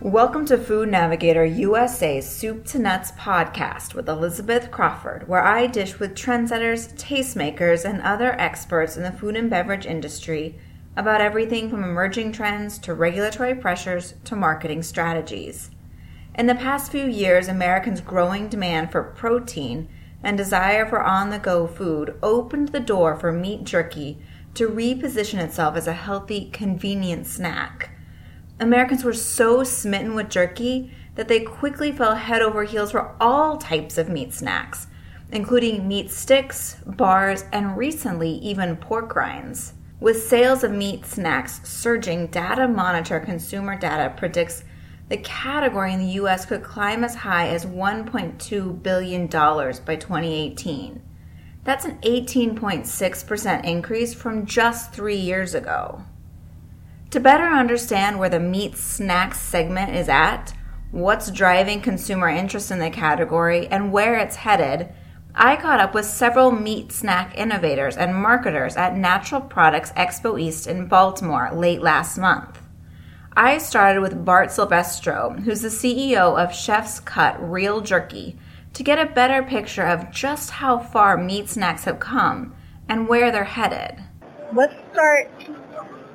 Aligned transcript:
Welcome 0.00 0.46
to 0.46 0.56
Food 0.56 0.90
Navigator 0.90 1.44
USA's 1.44 2.24
Soup 2.24 2.64
to 2.66 2.78
Nuts 2.78 3.10
podcast 3.10 3.94
with 3.94 4.08
Elizabeth 4.08 4.70
Crawford, 4.70 5.26
where 5.26 5.42
I 5.42 5.66
dish 5.66 5.98
with 5.98 6.14
trendsetters, 6.14 6.94
tastemakers, 6.94 7.84
and 7.84 8.00
other 8.02 8.40
experts 8.40 8.96
in 8.96 9.02
the 9.02 9.10
food 9.10 9.34
and 9.34 9.50
beverage 9.50 9.86
industry 9.86 10.56
about 10.96 11.20
everything 11.20 11.68
from 11.68 11.82
emerging 11.82 12.30
trends 12.30 12.78
to 12.78 12.94
regulatory 12.94 13.56
pressures 13.56 14.14
to 14.22 14.36
marketing 14.36 14.84
strategies. 14.84 15.72
In 16.36 16.46
the 16.46 16.54
past 16.54 16.92
few 16.92 17.06
years, 17.08 17.48
Americans' 17.48 18.00
growing 18.00 18.48
demand 18.48 18.92
for 18.92 19.02
protein 19.02 19.88
and 20.22 20.38
desire 20.38 20.86
for 20.86 21.02
on 21.02 21.30
the 21.30 21.40
go 21.40 21.66
food 21.66 22.16
opened 22.22 22.68
the 22.68 22.78
door 22.78 23.16
for 23.16 23.32
meat 23.32 23.64
jerky 23.64 24.18
to 24.54 24.68
reposition 24.68 25.40
itself 25.40 25.74
as 25.74 25.88
a 25.88 25.92
healthy, 25.92 26.50
convenient 26.52 27.26
snack. 27.26 27.97
Americans 28.60 29.04
were 29.04 29.12
so 29.12 29.62
smitten 29.62 30.14
with 30.14 30.30
jerky 30.30 30.92
that 31.14 31.28
they 31.28 31.40
quickly 31.40 31.92
fell 31.92 32.14
head 32.14 32.42
over 32.42 32.64
heels 32.64 32.90
for 32.90 33.14
all 33.20 33.56
types 33.56 33.98
of 33.98 34.08
meat 34.08 34.32
snacks, 34.32 34.86
including 35.30 35.86
meat 35.86 36.10
sticks, 36.10 36.76
bars, 36.86 37.44
and 37.52 37.76
recently 37.76 38.30
even 38.30 38.76
pork 38.76 39.14
rinds. 39.14 39.74
With 40.00 40.22
sales 40.22 40.62
of 40.64 40.72
meat 40.72 41.06
snacks 41.06 41.60
surging, 41.68 42.28
Datamonitor 42.28 43.24
consumer 43.24 43.76
data 43.76 44.14
predicts 44.16 44.64
the 45.08 45.16
category 45.18 45.92
in 45.92 46.00
the 46.00 46.12
US 46.22 46.44
could 46.44 46.62
climb 46.62 47.02
as 47.02 47.14
high 47.14 47.48
as 47.48 47.64
$1.2 47.64 48.82
billion 48.82 49.26
by 49.26 49.96
2018. 49.96 51.02
That's 51.64 51.84
an 51.84 51.98
18.6% 51.98 53.64
increase 53.64 54.14
from 54.14 54.46
just 54.46 54.92
three 54.92 55.16
years 55.16 55.54
ago. 55.54 56.02
To 57.12 57.20
better 57.20 57.46
understand 57.46 58.18
where 58.18 58.28
the 58.28 58.38
meat 58.38 58.76
snacks 58.76 59.40
segment 59.40 59.96
is 59.96 60.10
at, 60.10 60.52
what's 60.90 61.30
driving 61.30 61.80
consumer 61.80 62.28
interest 62.28 62.70
in 62.70 62.80
the 62.80 62.90
category, 62.90 63.66
and 63.68 63.90
where 63.90 64.18
it's 64.18 64.36
headed, 64.36 64.92
I 65.34 65.56
caught 65.56 65.80
up 65.80 65.94
with 65.94 66.04
several 66.04 66.50
meat 66.50 66.92
snack 66.92 67.34
innovators 67.34 67.96
and 67.96 68.14
marketers 68.14 68.76
at 68.76 68.94
Natural 68.94 69.40
Products 69.40 69.90
Expo 69.92 70.38
East 70.38 70.66
in 70.66 70.86
Baltimore 70.86 71.50
late 71.54 71.80
last 71.80 72.18
month. 72.18 72.60
I 73.34 73.56
started 73.56 74.02
with 74.02 74.26
Bart 74.26 74.50
Silvestro, 74.50 75.30
who's 75.44 75.62
the 75.62 75.68
CEO 75.68 76.38
of 76.38 76.54
Chef's 76.54 77.00
Cut 77.00 77.36
Real 77.40 77.80
Jerky, 77.80 78.38
to 78.74 78.82
get 78.82 78.98
a 78.98 79.10
better 79.10 79.42
picture 79.42 79.84
of 79.84 80.10
just 80.10 80.50
how 80.50 80.78
far 80.78 81.16
meat 81.16 81.48
snacks 81.48 81.84
have 81.84 82.00
come 82.00 82.54
and 82.86 83.08
where 83.08 83.30
they're 83.30 83.44
headed. 83.44 84.04
Let's 84.52 84.74
start 84.92 85.30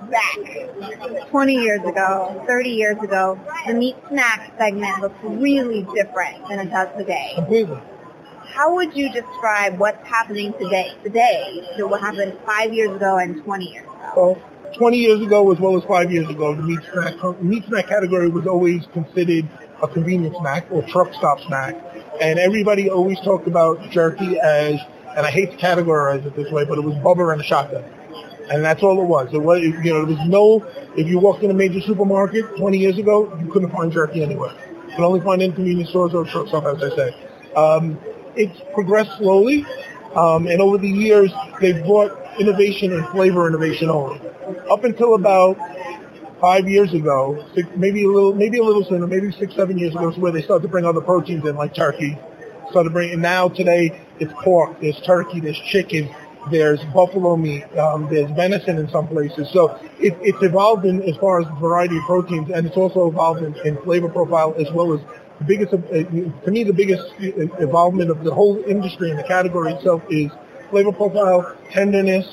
back 0.09 1.29
20 1.29 1.53
years 1.53 1.81
ago, 1.83 2.43
30 2.47 2.69
years 2.69 2.97
ago, 3.01 3.39
the 3.67 3.73
meat 3.73 3.95
snack 4.09 4.53
segment 4.57 5.01
looked 5.01 5.23
really 5.23 5.87
different 5.93 6.47
than 6.49 6.59
it 6.59 6.69
does 6.69 6.89
today. 6.97 7.31
Completely. 7.35 7.79
How 8.45 8.75
would 8.75 8.95
you 8.95 9.11
describe 9.11 9.79
what's 9.79 10.05
happening 10.07 10.53
today, 10.53 10.93
today, 11.03 11.67
to 11.77 11.87
what 11.87 12.01
happened 12.01 12.37
five 12.45 12.73
years 12.73 12.95
ago 12.95 13.17
and 13.17 13.43
20 13.43 13.65
years 13.65 13.85
ago? 13.85 14.11
Well, 14.15 14.41
20 14.77 14.97
years 14.97 15.21
ago 15.21 15.51
as 15.51 15.59
well 15.59 15.77
as 15.77 15.83
five 15.85 16.11
years 16.11 16.29
ago, 16.29 16.55
the 16.55 16.61
meat 16.61 16.79
snack, 16.91 17.41
meat 17.41 17.65
snack 17.67 17.87
category 17.87 18.29
was 18.29 18.45
always 18.45 18.85
considered 18.93 19.47
a 19.81 19.87
convenience 19.87 20.37
snack 20.37 20.67
or 20.71 20.83
truck 20.83 21.13
stop 21.13 21.39
snack. 21.41 21.75
And 22.21 22.39
everybody 22.39 22.89
always 22.89 23.19
talked 23.21 23.47
about 23.47 23.89
jerky 23.89 24.39
as, 24.39 24.79
and 25.15 25.25
I 25.25 25.31
hate 25.31 25.51
to 25.51 25.57
categorize 25.57 26.25
it 26.25 26.35
this 26.35 26.51
way, 26.51 26.65
but 26.65 26.77
it 26.77 26.81
was 26.81 26.95
Bubba 26.95 27.31
and 27.33 27.41
a 27.41 27.43
shotgun. 27.43 27.83
And 28.51 28.63
that's 28.63 28.83
all 28.83 29.01
it 29.01 29.05
was. 29.05 29.33
It 29.33 29.41
was, 29.41 29.61
you 29.61 29.71
know, 29.71 30.05
there 30.05 30.17
was 30.17 30.27
no, 30.27 30.65
if 30.95 31.07
you 31.07 31.19
walked 31.19 31.43
in 31.43 31.51
a 31.51 31.53
major 31.53 31.81
supermarket 31.81 32.57
20 32.57 32.77
years 32.77 32.97
ago, 32.97 33.35
you 33.41 33.51
couldn't 33.51 33.71
find 33.71 33.91
jerky 33.91 34.21
anywhere. 34.23 34.51
You 34.89 34.95
could 34.95 35.05
only 35.05 35.21
find 35.21 35.41
it 35.41 35.45
in 35.45 35.53
convenience 35.53 35.89
stores 35.89 36.13
or 36.13 36.25
truck 36.25 36.47
stop, 36.49 36.65
as 36.65 36.83
I 36.83 36.95
say. 36.95 37.15
Um, 37.55 37.99
it's 38.35 38.59
progressed 38.73 39.17
slowly, 39.17 39.65
um, 40.15 40.47
and 40.47 40.61
over 40.61 40.77
the 40.77 40.89
years, 40.89 41.31
they've 41.61 41.83
brought 41.85 42.11
innovation 42.39 42.91
and 42.93 43.07
flavor 43.09 43.47
innovation 43.47 43.89
only. 43.89 44.19
Up 44.69 44.83
until 44.83 45.15
about 45.15 45.57
five 46.41 46.67
years 46.67 46.93
ago, 46.93 47.45
six, 47.55 47.67
maybe 47.77 48.03
a 48.03 48.07
little, 48.07 48.33
maybe 48.33 48.57
a 48.57 48.63
little 48.63 48.83
sooner, 48.83 49.07
maybe 49.07 49.31
six, 49.31 49.55
seven 49.55 49.77
years 49.77 49.95
ago, 49.95 50.09
is 50.09 50.17
where 50.17 50.31
they 50.31 50.41
started 50.41 50.63
to 50.63 50.67
bring 50.67 50.85
other 50.85 51.01
proteins 51.01 51.45
in, 51.45 51.55
like 51.55 51.73
turkey. 51.73 52.17
Started 52.69 52.91
bringing, 52.91 53.13
and 53.13 53.21
now 53.21 53.49
today 53.49 54.01
it's 54.19 54.33
pork, 54.43 54.81
there's 54.81 54.99
turkey, 55.01 55.39
there's 55.39 55.59
chicken, 55.59 56.13
there's 56.51 56.83
buffalo 56.93 57.35
meat, 57.35 57.63
um, 57.77 58.07
there's 58.09 58.29
venison 58.31 58.77
in 58.77 58.89
some 58.89 59.07
places. 59.07 59.49
So 59.51 59.79
it, 59.99 60.17
it's 60.21 60.41
evolved 60.41 60.85
in 60.85 61.01
as 61.03 61.15
far 61.17 61.41
as 61.41 61.47
variety 61.59 61.97
of 61.97 62.03
proteins, 62.03 62.49
and 62.49 62.65
it's 62.67 62.77
also 62.77 63.07
evolved 63.09 63.43
in, 63.43 63.55
in 63.65 63.81
flavor 63.83 64.09
profile 64.09 64.53
as 64.59 64.71
well 64.71 64.93
as 64.93 65.01
the 65.39 65.45
biggest, 65.45 65.73
uh, 65.73 65.79
to 65.79 66.51
me, 66.51 66.63
the 66.63 66.73
biggest 66.73 67.11
involvement 67.59 68.11
of 68.11 68.23
the 68.23 68.33
whole 68.33 68.63
industry 68.65 69.09
and 69.09 69.19
the 69.19 69.23
category 69.23 69.73
itself 69.73 70.01
is 70.09 70.31
flavor 70.69 70.91
profile, 70.91 71.55
tenderness, 71.71 72.27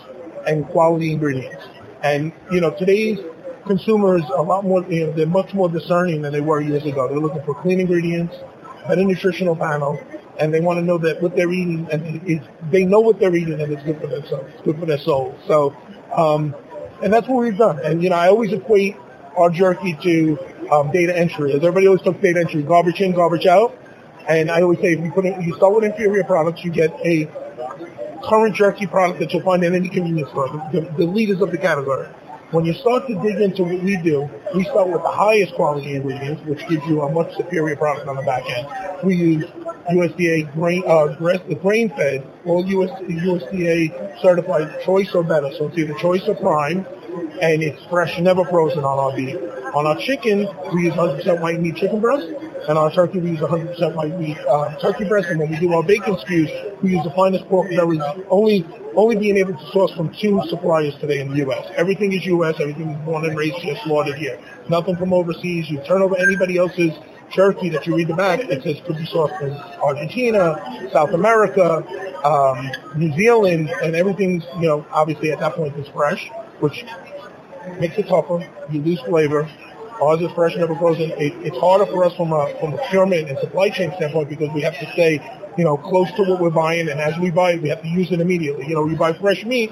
and 0.47 0.67
quality 0.69 1.13
ingredients. 1.13 1.65
And 2.03 2.33
you 2.51 2.61
know, 2.61 2.71
today's 2.71 3.19
consumers 3.67 4.23
are 4.31 4.39
a 4.39 4.43
lot 4.43 4.65
more, 4.65 4.83
you 4.85 5.07
know, 5.07 5.13
they're 5.13 5.27
much 5.27 5.55
more 5.55 5.69
discerning 5.69 6.23
than 6.23 6.33
they 6.33 6.41
were 6.41 6.61
years 6.61 6.85
ago. 6.85 7.09
They're 7.09 7.19
looking 7.19 7.43
for 7.45 7.55
clean 7.55 7.81
ingredients, 7.81 8.35
better 8.89 9.05
nutritional 9.05 9.57
panel, 9.57 10.01
and 10.41 10.53
they 10.53 10.61
want 10.61 10.79
to 10.79 10.85
know 10.85 10.99
that 10.99 11.23
what 11.23 11.37
they're 11.37 11.53
eating 11.53 11.87
and 11.93 12.23
it's, 12.29 12.47
they 12.71 12.85
know 12.85 13.01
what 13.01 13.21
they're 13.21 13.35
eating 13.35 13.61
and 13.61 13.73
it's 13.73 13.83
good 13.83 14.01
for 14.01 14.07
themselves, 14.07 14.53
good 14.65 14.79
for 14.79 14.87
their 14.87 14.99
soul. 14.99 15.37
So, 15.47 15.77
um, 16.17 16.55
and 17.03 17.13
that's 17.13 17.29
what 17.29 17.43
we've 17.43 17.57
done. 17.57 17.79
And 17.85 18.03
you 18.03 18.11
know, 18.11 18.17
I 18.17 18.29
always 18.29 18.53
equate 18.53 18.97
our 19.37 19.51
jerky 19.51 19.97
to 20.03 20.39
um, 20.71 20.91
data 20.91 21.17
entry. 21.17 21.53
As 21.53 21.59
everybody 21.59 21.87
always 21.87 22.03
talks 22.03 22.21
data 22.21 22.41
entry, 22.41 22.63
garbage 22.63 23.01
in, 23.01 23.13
garbage 23.13 23.47
out. 23.47 23.77
And 24.29 24.51
I 24.51 24.63
always 24.63 24.79
say 24.81 24.93
if 24.93 25.01
you 25.01 25.11
put 25.13 25.27
in, 25.27 25.41
you 25.43 25.55
start 25.57 25.75
with 25.75 25.85
inferior 25.85 26.25
products, 26.25 26.63
you 26.63 26.71
get 26.71 26.93
a 27.05 27.27
current 28.23 28.55
jerky 28.55 28.87
product 28.87 29.19
that 29.21 29.33
you'll 29.33 29.43
find 29.43 29.65
in 29.65 29.75
any 29.75 29.89
convenience 29.89 30.29
store, 30.31 30.49
the, 30.73 30.81
the 30.99 31.05
leaders 31.05 31.41
of 31.41 31.51
the 31.51 31.59
category. 31.59 32.07
When 32.51 32.65
you 32.65 32.75
start 32.75 33.07
to 33.07 33.15
dig 33.15 33.41
into 33.41 33.63
what 33.63 33.81
we 33.83 33.97
do, 33.97 34.29
we 34.55 34.65
start 34.65 34.89
with 34.89 35.03
the 35.03 35.11
highest 35.11 35.55
quality 35.55 35.95
ingredients, 35.95 36.43
which 36.47 36.67
gives 36.69 36.85
you 36.87 37.01
a 37.03 37.11
much 37.11 37.37
superior 37.37 37.77
product 37.77 38.09
on 38.09 38.17
the 38.17 38.23
back 38.23 38.43
end. 38.51 38.67
We 39.05 39.15
use 39.15 39.45
USDA 39.91 40.53
grain, 40.53 40.83
uh, 40.87 41.15
grain 41.55 41.89
fed, 41.91 42.27
all 42.45 42.65
US, 42.67 42.91
USDA 43.01 44.21
certified 44.21 44.83
choice 44.85 45.15
or 45.15 45.23
better. 45.23 45.51
So 45.57 45.69
it's 45.69 45.79
either 45.79 45.95
choice 45.95 46.23
or 46.29 46.35
prime, 46.35 46.87
and 47.41 47.63
it's 47.63 47.83
fresh, 47.87 48.19
never 48.19 48.45
frozen 48.45 48.85
on 48.85 48.99
our 48.99 49.17
beef. 49.17 49.37
On 49.75 49.87
our 49.87 49.97
chicken, 49.99 50.49
we 50.75 50.85
use 50.85 50.95
100% 50.95 51.41
white 51.41 51.61
meat 51.61 51.77
chicken 51.77 52.01
breast, 52.01 52.27
and 52.69 52.77
our 52.77 52.91
turkey, 52.91 53.21
we 53.21 53.31
use 53.31 53.41
100% 53.41 53.95
white 53.95 54.19
meat 54.19 54.39
uh, 54.39 54.77
turkey 54.81 55.05
breast. 55.05 55.29
And 55.29 55.41
when 55.41 55.51
we 55.51 55.59
do 55.59 55.73
our 55.73 55.83
bacon 55.83 56.15
SKUs, 56.15 56.83
we 56.83 56.91
use 56.91 57.05
the 57.05 57.11
finest 57.11 57.47
pork 57.49 57.71
bellies, 57.71 58.03
only 58.29 58.67
only 58.97 59.17
being 59.17 59.37
able 59.37 59.53
to 59.53 59.67
source 59.71 59.93
from 59.93 60.13
two 60.21 60.43
suppliers 60.49 60.95
today 61.01 61.21
in 61.21 61.31
the 61.31 61.37
U.S. 61.39 61.71
Everything 61.77 62.13
is 62.13 62.27
U.S. 62.27 62.57
Everything 62.59 62.91
is 62.91 63.05
born 63.05 63.25
and 63.25 63.37
raised 63.37 63.57
here, 63.57 63.77
slaughtered 63.85 64.17
here. 64.17 64.39
Nothing 64.69 64.97
from 64.97 65.13
overseas. 65.13 65.71
You 65.71 65.81
turn 65.85 66.03
over 66.03 66.17
anybody 66.17 66.59
else's 66.59 66.93
turkey 67.33 67.69
that 67.71 67.87
you 67.87 67.97
read 67.97 68.09
the 68.09 68.15
back, 68.15 68.41
it 68.41 68.63
says 68.63 68.81
could 68.87 68.97
be 68.97 69.07
sourced 69.07 69.37
from 69.39 69.53
Argentina, 69.83 70.89
South 70.93 71.11
America, 71.11 71.85
um, 72.25 72.71
New 72.97 73.13
Zealand, 73.17 73.71
and 73.83 73.95
everything's, 73.97 74.45
you 74.57 74.69
know, 74.69 74.87
obviously 74.93 75.33
at 75.33 75.41
that 75.41 75.55
point 75.55 75.77
is 75.77 75.89
fresh, 75.89 76.31
which 76.61 76.85
makes 77.79 77.97
it 77.99 78.09
tougher. 78.09 78.49
You 78.71 78.83
lose 78.83 79.01
flavor. 79.01 79.49
Ours 80.03 80.21
is 80.23 80.31
fresh, 80.33 80.57
never 80.57 80.75
frozen. 80.77 81.11
It, 81.13 81.35
it's 81.45 81.59
harder 81.59 81.85
for 81.85 82.05
us 82.05 82.15
from 82.17 82.33
a 82.33 82.55
from 82.59 82.73
a 82.73 82.79
procurement 82.79 83.29
and 83.29 83.39
supply 83.39 83.69
chain 83.69 83.93
standpoint 83.97 84.31
because 84.31 84.49
we 84.55 84.63
have 84.63 84.73
to 84.79 84.91
stay, 84.93 85.21
you 85.59 85.65
know, 85.65 85.77
close 85.77 86.11
to 86.13 86.23
what 86.23 86.41
we're 86.41 86.49
buying, 86.49 86.89
and 86.89 86.99
as 86.99 87.19
we 87.21 87.31
buy 87.31 87.53
it, 87.53 87.63
we 87.63 87.69
have 87.69 87.83
to 87.83 87.89
use 87.89 88.11
it 88.11 88.19
immediately. 88.19 88.67
You 88.67 88.77
know, 88.77 88.87
you 88.87 88.97
buy 88.97 89.13
fresh 89.13 89.45
meat, 89.45 89.71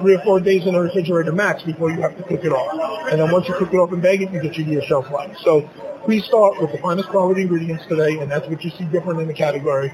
three 0.00 0.16
or 0.16 0.22
four 0.22 0.40
days 0.40 0.66
in 0.66 0.74
the 0.74 0.80
refrigerator 0.80 1.30
max 1.30 1.62
before 1.62 1.90
you 1.92 2.00
have 2.00 2.16
to 2.16 2.24
cook 2.24 2.44
it 2.44 2.50
off, 2.50 3.08
and 3.12 3.20
then 3.20 3.30
once 3.30 3.46
you 3.46 3.54
cook 3.54 3.72
it 3.72 3.76
off 3.76 3.92
and 3.92 4.02
bag 4.02 4.20
it, 4.20 4.32
you 4.32 4.42
get 4.42 4.58
your 4.58 4.66
year 4.66 4.82
shelf 4.82 5.08
life. 5.12 5.36
So 5.44 5.70
we 6.08 6.22
start 6.22 6.58
with 6.58 6.72
the 6.72 6.78
finest 6.78 7.06
quality 7.10 7.42
ingredients 7.42 7.84
today, 7.86 8.16
and 8.16 8.30
that's 8.30 8.48
what 8.48 8.64
you 8.64 8.70
see 8.70 8.84
different 8.84 9.20
in 9.20 9.28
the 9.28 9.34
category. 9.34 9.92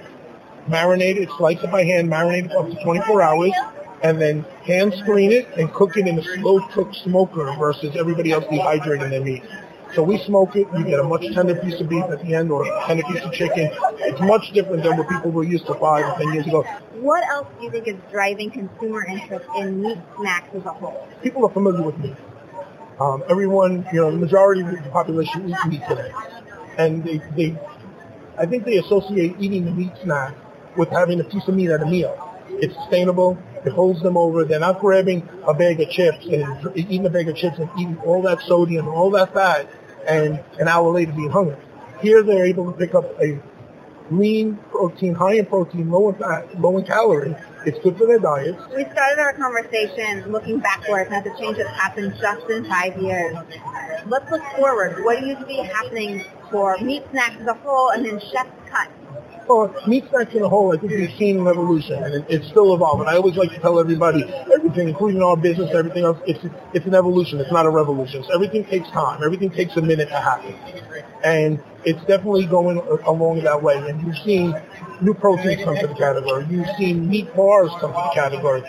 Marinate 0.68 1.16
it, 1.16 1.28
slice 1.36 1.60
it 1.60 1.72
by 1.72 1.82
hand, 1.82 2.08
marinate 2.08 2.44
it 2.44 2.52
for 2.52 2.64
up 2.64 2.70
to 2.70 2.84
24 2.84 3.20
hours 3.20 3.52
and 4.04 4.20
then 4.20 4.42
hand 4.64 4.94
screen 4.94 5.32
it 5.32 5.48
and 5.58 5.72
cook 5.72 5.96
it 5.96 6.06
in 6.06 6.16
a 6.16 6.22
slow 6.22 6.60
cook 6.68 6.94
smoker 6.94 7.52
versus 7.58 7.96
everybody 7.96 8.30
else 8.30 8.44
dehydrating 8.44 9.10
their 9.10 9.22
meat. 9.22 9.42
So 9.94 10.04
we 10.04 10.18
smoke 10.18 10.54
it, 10.54 10.68
you 10.78 10.84
get 10.84 11.00
a 11.00 11.04
much 11.04 11.26
tender 11.34 11.56
piece 11.56 11.80
of 11.80 11.88
beef 11.88 12.04
at 12.04 12.22
the 12.22 12.34
end 12.34 12.52
or 12.52 12.64
a 12.64 12.86
tender 12.86 13.02
piece 13.04 13.22
of 13.22 13.32
chicken. 13.32 13.70
It's 13.98 14.20
much 14.20 14.52
different 14.52 14.84
than 14.84 14.96
what 14.96 15.08
people 15.08 15.32
were 15.32 15.44
used 15.44 15.66
to 15.66 15.74
five 15.74 16.04
or 16.06 16.16
ten 16.16 16.32
years 16.32 16.46
ago. 16.46 16.62
What 16.92 17.24
else 17.28 17.48
do 17.58 17.64
you 17.64 17.72
think 17.72 17.88
is 17.88 17.96
driving 18.12 18.52
consumer 18.52 19.04
interest 19.04 19.46
in 19.58 19.82
meat 19.82 19.98
snacks 20.16 20.54
as 20.54 20.64
a 20.64 20.72
whole? 20.72 21.08
People 21.24 21.44
are 21.44 21.52
familiar 21.52 21.82
with 21.82 21.98
meat. 21.98 22.14
Um, 23.00 23.24
everyone, 23.28 23.86
you 23.92 24.00
know, 24.00 24.10
the 24.10 24.18
majority 24.18 24.60
of 24.60 24.70
the 24.70 24.90
population 24.90 25.50
eats 25.50 25.66
meat 25.66 25.82
today. 25.88 26.12
And 26.78 27.02
they, 27.02 27.18
they, 27.36 27.58
I 28.38 28.46
think 28.46 28.64
they 28.64 28.78
associate 28.78 29.36
eating 29.40 29.64
the 29.64 29.72
meat 29.72 29.92
snack 30.02 30.36
with 30.76 30.90
having 30.90 31.20
a 31.20 31.24
piece 31.24 31.46
of 31.48 31.54
meat 31.54 31.70
at 31.70 31.82
a 31.82 31.86
meal. 31.86 32.16
It's 32.48 32.74
sustainable. 32.74 33.38
It 33.64 33.72
holds 33.72 34.02
them 34.02 34.16
over. 34.16 34.44
They're 34.44 34.60
not 34.60 34.80
grabbing 34.80 35.28
a 35.46 35.54
bag 35.54 35.80
of 35.80 35.90
chips 35.90 36.24
and 36.26 36.70
eating 36.76 37.04
a 37.06 37.10
bag 37.10 37.28
of 37.28 37.36
chips 37.36 37.58
and 37.58 37.68
eating 37.78 37.96
all 38.04 38.22
that 38.22 38.40
sodium, 38.42 38.88
all 38.88 39.10
that 39.12 39.32
fat, 39.32 39.68
and 40.06 40.42
an 40.60 40.68
hour 40.68 40.92
later 40.92 41.12
being 41.12 41.30
hungry. 41.30 41.56
Here 42.00 42.22
they're 42.22 42.44
able 42.44 42.70
to 42.70 42.78
pick 42.78 42.94
up 42.94 43.04
a 43.20 43.40
lean 44.10 44.58
protein, 44.70 45.14
high 45.14 45.34
in 45.34 45.46
protein, 45.46 45.90
low 45.90 46.10
in 46.10 46.16
fat, 46.16 46.60
low 46.60 46.76
in 46.78 46.84
calorie. 46.84 47.34
It's 47.66 47.78
good 47.78 47.96
for 47.96 48.06
their 48.06 48.18
diets. 48.18 48.58
We 48.76 48.84
started 48.84 49.18
our 49.18 49.32
conversation 49.32 50.30
looking 50.30 50.58
backwards 50.58 51.10
at 51.10 51.24
the 51.24 51.30
change 51.38 51.56
that's 51.56 51.70
happened 51.70 52.14
just 52.20 52.50
in 52.50 52.64
five 52.66 52.96
years. 53.00 53.36
Let's 54.06 54.30
look 54.30 54.42
forward. 54.56 55.02
What 55.02 55.20
do 55.20 55.26
you 55.26 55.36
see 55.46 55.56
happening 55.56 56.24
for 56.50 56.76
meat 56.78 57.04
snacks 57.10 57.40
as 57.40 57.46
a 57.46 57.54
whole 57.54 57.90
and 57.90 58.04
then 58.04 58.20
chef's 58.20 58.50
cut? 58.70 58.88
Well, 59.48 59.74
meat 59.86 60.04
snacks 60.08 60.34
in 60.34 60.42
a 60.42 60.48
whole, 60.48 60.74
I 60.74 60.80
think 60.80 60.92
we've 60.92 61.14
seen 61.18 61.38
an 61.38 61.46
evolution, 61.48 62.02
and 62.02 62.14
it, 62.14 62.24
it's 62.30 62.48
still 62.48 62.74
evolving. 62.74 63.08
I 63.08 63.16
always 63.16 63.36
like 63.36 63.50
to 63.50 63.58
tell 63.58 63.78
everybody, 63.78 64.24
everything, 64.54 64.88
including 64.88 65.22
our 65.22 65.36
business, 65.36 65.70
everything 65.74 66.04
else, 66.04 66.18
it's 66.26 66.40
it's 66.72 66.86
an 66.86 66.94
evolution. 66.94 67.40
It's 67.40 67.52
not 67.52 67.66
a 67.66 67.70
revolution. 67.70 68.24
So 68.24 68.34
everything 68.34 68.64
takes 68.64 68.88
time. 68.90 69.22
Everything 69.22 69.50
takes 69.50 69.76
a 69.76 69.82
minute 69.82 70.08
to 70.08 70.18
happen, 70.20 70.54
and 71.22 71.62
it's 71.84 72.00
definitely 72.06 72.46
going 72.46 72.78
along 73.06 73.42
that 73.42 73.62
way. 73.62 73.76
And 73.76 74.00
you've 74.06 74.16
seen 74.24 74.54
new 75.02 75.12
proteins 75.12 75.62
come 75.62 75.76
to 75.76 75.88
the 75.88 75.94
category. 75.94 76.46
You've 76.48 76.70
seen 76.78 77.06
meat 77.08 77.34
bars 77.36 77.70
come 77.80 77.92
to 77.92 78.02
the 78.08 78.12
category. 78.14 78.62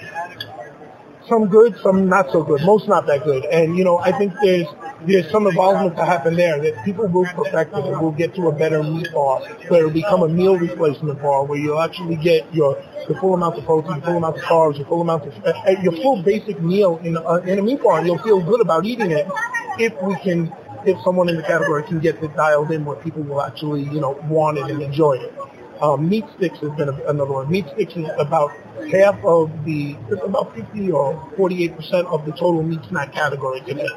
Some 1.30 1.48
good, 1.48 1.78
some 1.82 2.10
not 2.10 2.32
so 2.32 2.44
good. 2.44 2.62
Most 2.64 2.88
not 2.90 3.08
that 3.08 3.24
good. 3.24 3.46
And 3.46 3.78
you 3.78 3.86
know, 3.86 3.98
I 4.00 4.12
think 4.12 4.34
there's 4.44 4.68
there's 5.02 5.30
some 5.30 5.48
evolvement 5.48 5.96
to 5.98 6.06
happen 6.06 6.36
there 6.36 6.60
that 6.62 6.84
people 6.86 7.08
will 7.08 7.26
perfect 7.26 7.74
it 7.74 7.86
and 7.86 8.02
will 8.02 8.12
get 8.12 8.34
to 8.36 8.48
a 8.48 8.52
better 8.52 8.82
meat 8.82 9.08
bar 9.14 9.42
where 9.68 9.82
it'll 9.82 9.92
become 9.92 10.24
a 10.24 10.30
meal 10.30 10.58
replacement 10.58 11.22
bar 11.22 11.46
where 11.46 11.60
you'll 11.60 11.82
actually 11.82 12.16
get 12.16 12.54
your 12.54 12.82
the 13.08 13.16
full 13.16 13.36
amount 13.36 13.58
of 13.58 13.66
protein, 13.66 14.02
full 14.02 14.18
amount 14.18 14.38
of 14.38 14.44
carbs, 14.44 14.78
your 14.78 14.88
full 14.88 15.02
amount 15.02 15.26
of 15.28 15.46
uh, 15.46 15.50
uh, 15.50 15.76
your 15.84 15.92
full 15.98 16.24
basic 16.24 16.60
meal 16.62 17.00
in 17.04 17.18
a, 17.18 17.36
in 17.42 17.60
a 17.60 17.62
meat 17.62 17.82
bar. 17.84 18.00
And 18.00 18.08
you'll 18.08 18.18
feel 18.20 18.42
good 18.42 18.62
about 18.62 18.86
eating 18.86 19.12
it 19.12 19.28
if 19.78 19.94
we 20.02 20.16
can 20.20 20.52
if 20.86 20.98
someone 21.04 21.30
in 21.30 21.36
the 21.36 21.44
category 21.44 21.84
can 21.84 22.00
get 22.00 22.22
it 22.24 22.36
dialed 22.36 22.72
in 22.72 22.86
where 22.86 22.96
people 22.96 23.22
will 23.24 23.42
actually 23.42 23.84
you 23.84 24.00
know 24.00 24.12
want 24.28 24.58
it 24.58 24.70
and 24.70 24.82
enjoy 24.82 25.14
it. 25.14 25.34
Um, 25.82 26.08
meat 26.08 26.24
sticks 26.38 26.60
has 26.60 26.72
been 26.72 26.88
a, 26.88 26.94
another 27.08 27.34
one. 27.34 27.52
Meat 27.52 27.66
sticks 27.74 27.96
is 27.96 28.08
about 28.18 28.52
half 28.92 29.24
of 29.26 29.52
the, 29.66 29.96
about 30.24 30.56
50 30.56 30.92
or 30.92 31.32
48 31.36 31.76
percent 31.76 32.08
of 32.08 32.26
the 32.26 32.32
total 32.32 32.64
meat 32.64 32.80
snack 32.88 33.14
category 33.14 33.60
today. 33.62 33.88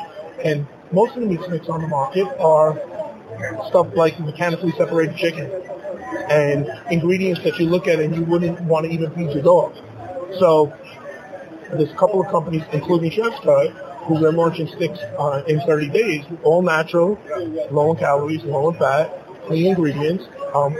And 0.44 0.66
most 0.92 1.16
of 1.16 1.22
the 1.22 1.26
meat 1.26 1.40
sticks 1.46 1.68
on 1.68 1.82
the 1.82 1.88
market 1.88 2.26
are 2.38 2.74
stuff 3.68 3.88
like 3.94 4.18
mechanically 4.20 4.72
separated 4.76 5.16
chicken 5.16 5.50
and 6.30 6.68
ingredients 6.90 7.42
that 7.44 7.58
you 7.58 7.66
look 7.66 7.86
at 7.86 8.00
and 8.00 8.14
you 8.14 8.22
wouldn't 8.24 8.60
want 8.62 8.86
to 8.86 8.92
even 8.92 9.10
feed 9.14 9.30
your 9.32 9.42
dog. 9.42 9.74
So 10.38 10.72
there's 11.72 11.90
a 11.90 11.96
couple 11.96 12.20
of 12.20 12.28
companies, 12.28 12.62
including 12.72 13.10
Chef's 13.10 13.40
Cut, 13.40 13.70
who 14.06 14.24
are 14.24 14.32
launching 14.32 14.68
sticks 14.68 14.98
uh, 15.18 15.42
in 15.46 15.60
30 15.60 15.88
days, 15.88 16.24
all 16.42 16.62
natural, 16.62 17.18
low 17.70 17.92
in 17.92 17.98
calories, 17.98 18.42
low 18.44 18.70
in 18.70 18.78
fat, 18.78 19.12
clean 19.46 19.66
ingredients. 19.66 20.24
Um, 20.54 20.74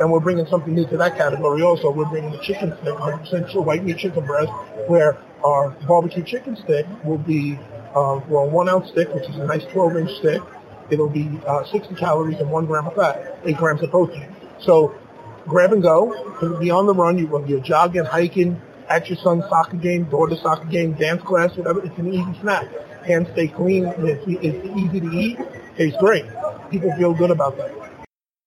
and 0.00 0.10
we're 0.10 0.20
bringing 0.20 0.46
something 0.46 0.74
new 0.74 0.86
to 0.88 0.96
that 0.96 1.16
category 1.16 1.62
also. 1.62 1.90
We're 1.90 2.06
bringing 2.06 2.32
the 2.32 2.38
chicken 2.38 2.76
stick, 2.80 2.94
100% 2.94 3.64
white 3.64 3.84
meat 3.84 3.98
chicken 3.98 4.26
breast, 4.26 4.50
where 4.88 5.18
our 5.44 5.70
barbecue 5.86 6.24
chicken 6.24 6.56
stick 6.56 6.86
will 7.04 7.18
be 7.18 7.58
uh, 7.94 8.20
well, 8.28 8.48
one 8.48 8.68
ounce 8.68 8.88
stick, 8.90 9.12
which 9.14 9.28
is 9.28 9.36
a 9.36 9.46
nice 9.46 9.64
12 9.72 9.96
inch 9.96 10.10
stick. 10.18 10.42
It'll 10.90 11.08
be 11.08 11.40
uh, 11.46 11.64
60 11.64 11.94
calories 11.94 12.38
and 12.40 12.50
one 12.50 12.66
gram 12.66 12.86
of 12.86 12.94
fat, 12.94 13.38
eight 13.44 13.56
grams 13.56 13.82
of 13.82 13.90
protein. 13.90 14.34
So 14.60 14.94
grab 15.46 15.72
and 15.72 15.82
go. 15.82 16.12
It'll 16.42 16.58
be 16.58 16.70
on 16.70 16.86
the 16.86 16.94
run. 16.94 17.18
You, 17.18 17.44
you're 17.46 17.60
jogging, 17.60 18.04
hiking, 18.04 18.60
at 18.88 19.08
your 19.08 19.16
son's 19.18 19.44
soccer 19.48 19.76
game, 19.76 20.04
daughter's 20.04 20.42
soccer 20.42 20.66
game, 20.66 20.92
dance 20.94 21.22
class, 21.22 21.56
whatever. 21.56 21.84
It's 21.84 21.96
an 21.98 22.12
easy 22.12 22.38
snack. 22.40 22.68
Hands 23.06 23.26
stay 23.32 23.48
clean. 23.48 23.86
It's, 23.86 24.24
it's 24.26 24.78
easy 24.78 25.00
to 25.00 25.10
eat. 25.10 25.38
Tastes 25.76 25.98
great. 26.00 26.24
People 26.70 26.92
feel 26.98 27.14
good 27.14 27.30
about 27.30 27.56
that. 27.56 27.72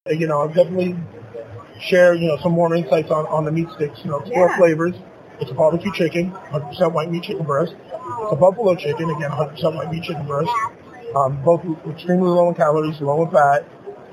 You 0.07 0.27
know, 0.27 0.41
I'll 0.41 0.47
definitely 0.47 0.95
share, 1.79 2.13
you 2.13 2.27
know, 2.27 2.38
some 2.41 2.53
more 2.53 2.73
insights 2.73 3.11
on, 3.11 3.25
on 3.27 3.45
the 3.45 3.51
meat 3.51 3.67
sticks. 3.75 3.99
You 4.03 4.11
know, 4.11 4.19
four 4.21 4.47
Yeah. 4.47 4.57
flavors. 4.57 4.95
It's 5.39 5.51
a 5.51 5.53
barbecue 5.53 5.91
chicken, 5.93 6.31
100% 6.31 6.93
white 6.93 7.11
meat 7.11 7.23
chicken 7.23 7.45
breast. 7.45 7.73
It's 7.73 8.33
a 8.33 8.35
buffalo 8.35 8.75
chicken, 8.75 9.09
again, 9.09 9.29
100% 9.29 9.75
white 9.75 9.91
meat 9.91 10.03
chicken 10.03 10.25
breast. 10.25 10.49
Um, 11.15 11.41
both 11.43 11.61
extremely 11.87 12.27
low 12.29 12.49
in 12.49 12.55
calories, 12.55 12.99
low 13.01 13.23
in 13.23 13.31
fat, 13.31 13.65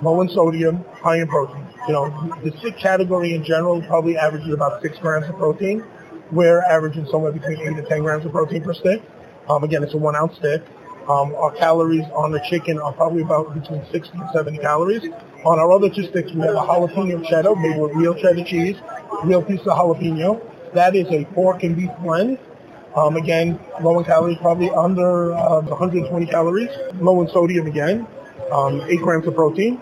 low 0.02 0.20
in 0.20 0.28
sodium, 0.28 0.84
high 1.00 1.20
in 1.20 1.28
protein. 1.28 1.66
You 1.88 1.94
know, 1.94 2.38
the 2.44 2.56
stick 2.58 2.78
category 2.78 3.34
in 3.34 3.44
general 3.44 3.80
probably 3.82 4.16
averages 4.16 4.52
about 4.52 4.82
six 4.82 4.98
grams 4.98 5.28
of 5.28 5.36
protein. 5.36 5.84
We're 6.30 6.62
averaging 6.62 7.06
somewhere 7.10 7.32
between 7.32 7.58
eight 7.60 7.76
to 7.76 7.82
10 7.88 8.02
grams 8.02 8.24
of 8.24 8.32
protein 8.32 8.62
per 8.62 8.74
stick. 8.74 9.02
Um, 9.48 9.64
again, 9.64 9.82
it's 9.82 9.94
a 9.94 9.98
one 9.98 10.16
ounce 10.16 10.36
stick. 10.36 10.62
Um, 11.08 11.34
our 11.34 11.52
calories 11.52 12.04
on 12.14 12.32
the 12.32 12.40
chicken 12.48 12.78
are 12.78 12.92
probably 12.92 13.22
about 13.22 13.52
between 13.54 13.84
60 13.92 14.18
and 14.18 14.30
70 14.32 14.58
calories. 14.58 15.02
On 15.44 15.58
our 15.58 15.70
other 15.72 15.90
two 15.90 16.04
sticks, 16.04 16.32
we 16.32 16.40
have 16.40 16.54
a 16.54 16.60
jalapeno 16.60 17.22
cheddar 17.28 17.54
made 17.56 17.78
with 17.78 17.92
real 17.92 18.14
cheddar 18.14 18.44
cheese, 18.44 18.76
real 19.24 19.42
piece 19.42 19.60
of 19.60 19.76
jalapeno. 19.76 20.40
That 20.74 20.96
is 20.96 21.06
a 21.10 21.24
pork 21.26 21.62
and 21.62 21.76
beef 21.76 21.90
blend. 22.02 22.38
Um, 22.96 23.16
again, 23.16 23.58
low 23.80 23.98
in 23.98 24.04
calories, 24.04 24.38
probably 24.38 24.70
under 24.70 25.32
uh, 25.32 25.60
120 25.62 26.26
calories. 26.26 26.70
Low 26.94 27.22
in 27.22 27.28
sodium 27.28 27.66
again, 27.66 28.06
um, 28.52 28.80
8 28.82 29.00
grams 29.00 29.26
of 29.26 29.34
protein. 29.34 29.80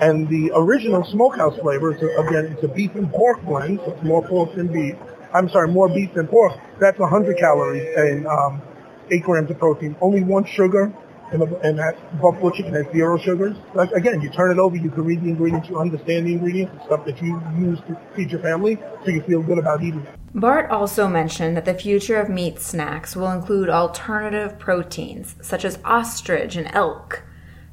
And 0.00 0.28
the 0.28 0.50
original 0.54 1.04
smokehouse 1.04 1.58
flavor, 1.58 1.94
is 1.94 2.02
a, 2.02 2.06
again, 2.20 2.46
it's 2.52 2.64
a 2.64 2.68
beef 2.68 2.94
and 2.94 3.10
pork 3.10 3.42
blend, 3.44 3.80
so 3.84 3.92
it's 3.92 4.02
more 4.02 4.26
pork 4.26 4.54
than 4.54 4.72
beef. 4.72 4.96
I'm 5.34 5.48
sorry, 5.50 5.68
more 5.68 5.88
beef 5.88 6.14
than 6.14 6.26
pork. 6.26 6.58
That's 6.80 6.98
100 6.98 7.36
calories 7.38 7.94
and 7.96 8.26
um, 8.26 8.62
8 9.10 9.22
grams 9.22 9.50
of 9.50 9.58
protein. 9.58 9.96
Only 10.00 10.22
one 10.22 10.44
sugar, 10.44 10.92
and, 11.32 11.42
and 11.42 11.78
that 11.78 12.20
buffalo 12.20 12.50
chicken 12.50 12.74
has 12.74 12.86
zero 12.92 13.18
sugars. 13.18 13.56
Like, 13.74 13.90
again, 13.92 14.20
you 14.20 14.30
turn 14.30 14.50
it 14.50 14.58
over, 14.58 14.76
you 14.76 14.90
can 14.90 15.04
read 15.04 15.22
the 15.22 15.30
ingredients, 15.30 15.68
you 15.68 15.78
understand 15.78 16.26
the 16.26 16.32
ingredients, 16.32 16.84
stuff 16.84 17.04
that 17.06 17.20
you 17.22 17.42
use 17.58 17.78
to 17.88 17.98
feed 18.14 18.30
your 18.30 18.40
family, 18.40 18.78
so 19.04 19.10
you 19.10 19.22
feel 19.22 19.42
good 19.42 19.58
about 19.58 19.82
eating. 19.82 20.06
Bart 20.34 20.70
also 20.70 21.08
mentioned 21.08 21.56
that 21.56 21.64
the 21.64 21.74
future 21.74 22.20
of 22.20 22.28
meat 22.28 22.58
snacks 22.60 23.16
will 23.16 23.30
include 23.30 23.68
alternative 23.68 24.58
proteins, 24.58 25.36
such 25.42 25.64
as 25.64 25.78
ostrich 25.84 26.56
and 26.56 26.70
elk. 26.72 27.24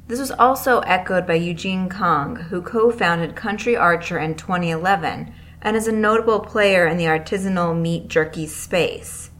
This 0.08 0.18
was 0.18 0.32
also 0.32 0.80
echoed 0.80 1.26
by 1.26 1.34
Eugene 1.34 1.88
Kong, 1.88 2.36
who 2.36 2.60
co 2.60 2.90
founded 2.90 3.36
Country 3.36 3.76
Archer 3.76 4.18
in 4.18 4.34
2011 4.34 5.32
and 5.62 5.76
is 5.76 5.86
a 5.86 5.92
notable 5.92 6.40
player 6.40 6.86
in 6.86 6.96
the 6.96 7.04
artisanal 7.04 7.78
meat 7.78 8.08
jerky 8.08 8.46
space. 8.46 9.30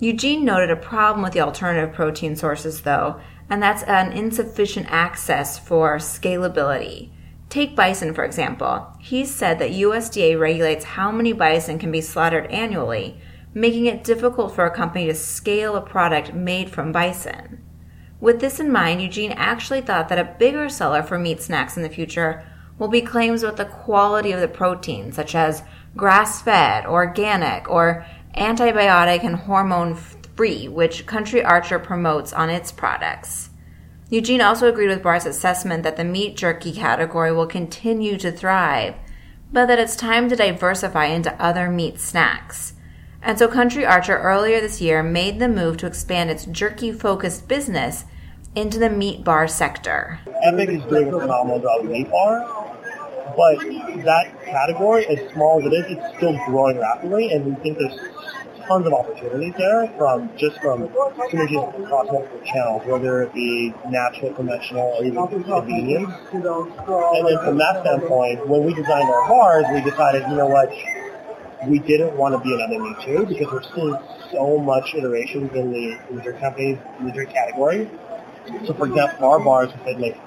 Eugene 0.00 0.44
noted 0.44 0.70
a 0.70 0.76
problem 0.76 1.22
with 1.22 1.32
the 1.32 1.40
alternative 1.40 1.94
protein 1.94 2.34
sources, 2.34 2.82
though, 2.82 3.20
and 3.48 3.62
that's 3.62 3.82
an 3.84 4.12
insufficient 4.12 4.86
access 4.90 5.58
for 5.58 5.96
scalability. 5.96 7.10
Take 7.48 7.76
bison, 7.76 8.14
for 8.14 8.24
example. 8.24 8.88
He 9.00 9.24
said 9.24 9.58
that 9.58 9.70
USDA 9.70 10.38
regulates 10.38 10.84
how 10.84 11.12
many 11.12 11.32
bison 11.32 11.78
can 11.78 11.92
be 11.92 12.00
slaughtered 12.00 12.46
annually, 12.46 13.20
making 13.52 13.86
it 13.86 14.02
difficult 14.02 14.54
for 14.54 14.64
a 14.64 14.74
company 14.74 15.06
to 15.06 15.14
scale 15.14 15.76
a 15.76 15.80
product 15.80 16.34
made 16.34 16.70
from 16.70 16.90
bison. 16.90 17.62
With 18.20 18.40
this 18.40 18.58
in 18.58 18.72
mind, 18.72 19.02
Eugene 19.02 19.32
actually 19.32 19.82
thought 19.82 20.08
that 20.08 20.18
a 20.18 20.36
bigger 20.38 20.68
seller 20.68 21.02
for 21.02 21.18
meat 21.18 21.42
snacks 21.42 21.76
in 21.76 21.82
the 21.82 21.88
future 21.88 22.44
will 22.78 22.88
be 22.88 23.02
claims 23.02 23.42
about 23.42 23.56
the 23.56 23.64
quality 23.64 24.32
of 24.32 24.40
the 24.40 24.48
protein, 24.48 25.12
such 25.12 25.34
as 25.34 25.62
grass 25.96 26.42
fed, 26.42 26.86
organic, 26.86 27.68
or 27.70 28.06
antibiotic 28.36 29.22
and 29.22 29.36
hormone 29.36 29.94
free, 30.36 30.68
which 30.68 31.06
Country 31.06 31.42
Archer 31.42 31.78
promotes 31.78 32.32
on 32.32 32.50
its 32.50 32.72
products. 32.72 33.50
Eugene 34.10 34.40
also 34.40 34.68
agreed 34.68 34.88
with 34.88 35.02
Bart's 35.02 35.26
assessment 35.26 35.82
that 35.82 35.96
the 35.96 36.04
meat 36.04 36.36
jerky 36.36 36.72
category 36.72 37.32
will 37.32 37.46
continue 37.46 38.16
to 38.18 38.30
thrive, 38.30 38.94
but 39.52 39.66
that 39.66 39.78
it's 39.78 39.96
time 39.96 40.28
to 40.28 40.36
diversify 40.36 41.06
into 41.06 41.42
other 41.42 41.70
meat 41.70 41.98
snacks. 41.98 42.74
And 43.22 43.38
so 43.38 43.48
Country 43.48 43.86
Archer 43.86 44.18
earlier 44.18 44.60
this 44.60 44.80
year 44.80 45.02
made 45.02 45.38
the 45.38 45.48
move 45.48 45.78
to 45.78 45.86
expand 45.86 46.30
its 46.30 46.44
jerky 46.44 46.92
focused 46.92 47.48
business 47.48 48.04
into 48.54 48.78
the 48.78 48.90
meat 48.90 49.24
bar 49.24 49.48
sector. 49.48 50.20
Epic 50.42 50.68
is 50.68 50.82
doing 50.84 51.08
a 51.08 51.20
phenomenal 51.20 51.60
job 51.60 51.82
with 51.82 51.90
meat 51.90 52.10
bar, 52.10 52.40
but 53.36 53.58
that 54.04 54.44
category, 54.44 55.06
as 55.06 55.32
small 55.32 55.58
as 55.58 55.66
it 55.66 55.72
is, 55.72 55.96
it's 55.96 56.16
still 56.18 56.38
growing 56.46 56.78
rapidly, 56.78 57.32
and 57.32 57.46
we 57.46 57.54
think 57.62 57.78
there's 57.78 57.98
tons 58.66 58.86
of 58.86 58.92
opportunities 58.92 59.54
there 59.56 59.86
from 59.96 60.30
just 60.36 60.60
from 60.60 60.88
synergies 61.30 61.84
across 61.84 62.06
multiple 62.10 62.40
channels, 62.44 62.82
whether 62.86 63.22
it 63.22 63.34
be 63.34 63.72
natural, 63.88 64.32
conventional, 64.34 64.94
or 64.98 65.04
even 65.04 65.26
convenience. 65.44 66.12
And 66.32 67.26
then 67.26 67.38
from 67.44 67.58
that 67.58 67.82
standpoint, 67.82 68.46
when 68.48 68.64
we 68.64 68.74
designed 68.74 69.08
our 69.08 69.28
bars, 69.28 69.64
we 69.72 69.80
decided, 69.88 70.22
you 70.28 70.36
know 70.36 70.46
what, 70.46 70.72
we 71.68 71.78
didn't 71.78 72.16
want 72.16 72.34
to 72.34 72.40
be 72.40 72.54
another 72.54 72.78
Me 72.78 72.94
Too 73.04 73.26
because 73.26 73.50
we're 73.52 73.62
seeing 73.74 73.96
so 74.30 74.58
much 74.58 74.94
iterations 74.94 75.52
in 75.54 75.72
the 75.72 75.98
in 76.10 76.16
the 76.16 76.22
drink 76.22 76.40
companies, 76.40 76.78
in 76.98 77.06
the 77.06 77.12
drink 77.12 77.30
category. 77.30 77.90
So 78.66 78.74
for 78.74 78.86
example, 78.86 79.28
our 79.28 79.40
bars 79.40 79.72
we 79.72 79.84
said 79.84 80.00
like 80.00 80.18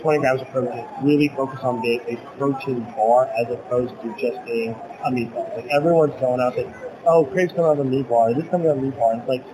20 0.00 0.18
grams 0.18 0.40
of 0.40 0.48
protein, 0.48 0.86
really 1.02 1.28
focus 1.28 1.60
on 1.62 1.82
being 1.82 2.00
a 2.08 2.16
protein 2.38 2.80
bar 2.96 3.30
as 3.38 3.50
opposed 3.52 3.94
to 4.02 4.14
just 4.18 4.44
being 4.44 4.74
a 5.04 5.10
meat 5.10 5.32
bar. 5.32 5.48
Like 5.54 5.66
everyone's 5.66 6.18
going 6.20 6.40
out 6.40 6.56
there, 6.56 6.72
oh, 7.06 7.24
Craig's 7.26 7.52
coming 7.52 7.66
out 7.66 7.78
of 7.78 7.80
a 7.80 7.84
meat 7.84 8.08
bar, 8.08 8.34
this 8.34 8.48
coming 8.48 8.68
out 8.68 8.76
of 8.76 8.82
a 8.82 8.82
meat 8.82 8.96
bar. 8.96 9.14
It's 9.16 9.28
like 9.28 9.44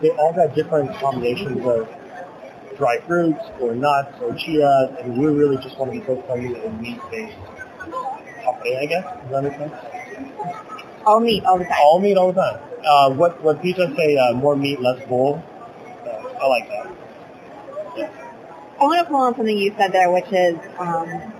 they 0.00 0.10
all 0.10 0.32
got 0.32 0.54
different 0.54 0.94
combinations 0.94 1.64
of 1.66 1.88
dry 2.76 2.98
fruits 3.06 3.44
or 3.60 3.74
nuts 3.74 4.20
or 4.22 4.34
chia, 4.34 4.96
and 5.00 5.18
we 5.18 5.26
really 5.26 5.56
just 5.58 5.78
want 5.78 5.92
to 5.92 6.00
be 6.00 6.04
focused 6.06 6.30
on 6.30 6.38
a 6.38 6.70
meat-based 6.80 7.36
company, 8.44 8.76
I 8.76 8.86
guess. 8.86 9.04
Does 9.04 9.30
that 9.30 9.42
make 9.42 9.52
sense? 9.52 9.74
All 11.04 11.20
meat 11.20 11.44
all 11.44 11.58
the 11.58 11.64
time. 11.64 11.78
All 11.82 12.00
meat 12.00 12.16
all 12.16 12.32
the 12.32 12.40
time. 12.40 12.60
Uh, 12.84 13.10
what 13.10 13.42
what 13.42 13.60
Peter 13.60 13.92
say? 13.96 14.16
Uh, 14.16 14.34
more 14.34 14.56
meat, 14.56 14.80
less 14.80 15.06
bull. 15.06 15.42
Uh, 16.06 16.42
I 16.42 16.46
like 16.46 16.68
that. 16.68 16.86
I 18.80 18.84
want 18.84 18.98
to 18.98 19.04
pull 19.10 19.20
on 19.20 19.34
something 19.34 19.58
you 19.58 19.74
said 19.76 19.92
there, 19.92 20.10
which 20.10 20.32
is 20.32 20.56
um, 20.78 21.32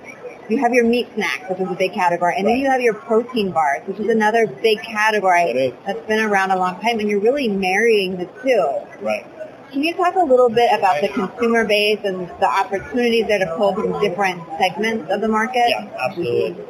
you 0.51 0.59
have 0.59 0.73
your 0.73 0.85
meat 0.85 1.09
snacks, 1.15 1.49
which 1.49 1.61
is 1.61 1.69
a 1.71 1.75
big 1.75 1.93
category, 1.93 2.35
and 2.37 2.47
then 2.47 2.59
you 2.59 2.71
have 2.71 2.81
your 2.81 2.95
protein 2.95 3.53
bars, 3.53 3.87
which 3.87 3.99
is 3.99 4.09
another 4.09 4.47
big 4.47 4.81
category 4.83 5.75
that's 5.87 6.07
been 6.07 6.21
around 6.21 6.51
a 6.51 6.59
long 6.59 6.81
time, 6.81 6.99
and 6.99 7.09
you're 7.09 7.21
really 7.21 7.49
marrying 7.49 8.17
the 8.17 8.27
two. 8.43 9.05
Right. 9.05 9.25
Can 9.71 9.85
you 9.85 9.95
talk 9.95 10.17
a 10.17 10.25
little 10.25 10.49
bit 10.49 10.77
about 10.77 11.01
the 11.01 11.09
consumer 11.09 11.65
base 11.65 12.01
and 12.05 12.29
the 12.29 12.47
opportunities 12.47 13.29
that 13.29 13.39
to 13.39 13.55
pull 13.57 13.75
from 13.75 14.01
different 14.01 14.43
segments 14.59 15.11
of 15.13 15.21
the 15.21 15.29
market? 15.29 15.63
Yeah, 15.69 15.89
absolutely. 16.09 16.65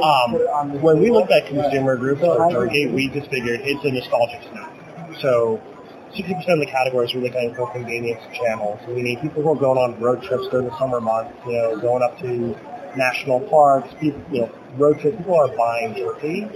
Um, 0.00 0.80
when 0.80 1.00
we 1.00 1.10
looked 1.10 1.32
at 1.32 1.48
consumer 1.48 1.96
groups 1.96 2.20
for 2.20 2.50
turkey, 2.52 2.86
we 2.86 3.08
just 3.08 3.28
figured 3.28 3.60
it's 3.64 3.84
a 3.84 3.90
nostalgic 3.90 4.42
snack. 4.50 4.72
So 5.20 5.60
60% 6.14 6.48
of 6.48 6.60
the 6.60 6.66
category 6.66 7.06
is 7.06 7.14
really 7.14 7.30
kind 7.30 7.50
of 7.50 7.56
for 7.56 7.72
convenience 7.72 8.22
channels. 8.32 8.78
We 8.86 9.02
need 9.02 9.20
people 9.20 9.42
who 9.42 9.50
are 9.50 9.56
going 9.56 9.78
on 9.78 10.00
road 10.00 10.22
trips 10.22 10.46
during 10.48 10.68
the 10.68 10.78
summer 10.78 11.00
months, 11.00 11.34
you 11.44 11.52
know, 11.52 11.80
going 11.80 12.04
up 12.04 12.18
to 12.20 12.56
national 12.96 13.40
parks, 13.40 13.92
people, 14.00 14.22
you 14.32 14.40
know, 14.42 14.52
road 14.76 15.00
trips, 15.00 15.16
people 15.16 15.34
are 15.34 15.54
buying 15.56 15.94
turkey. 15.94 16.48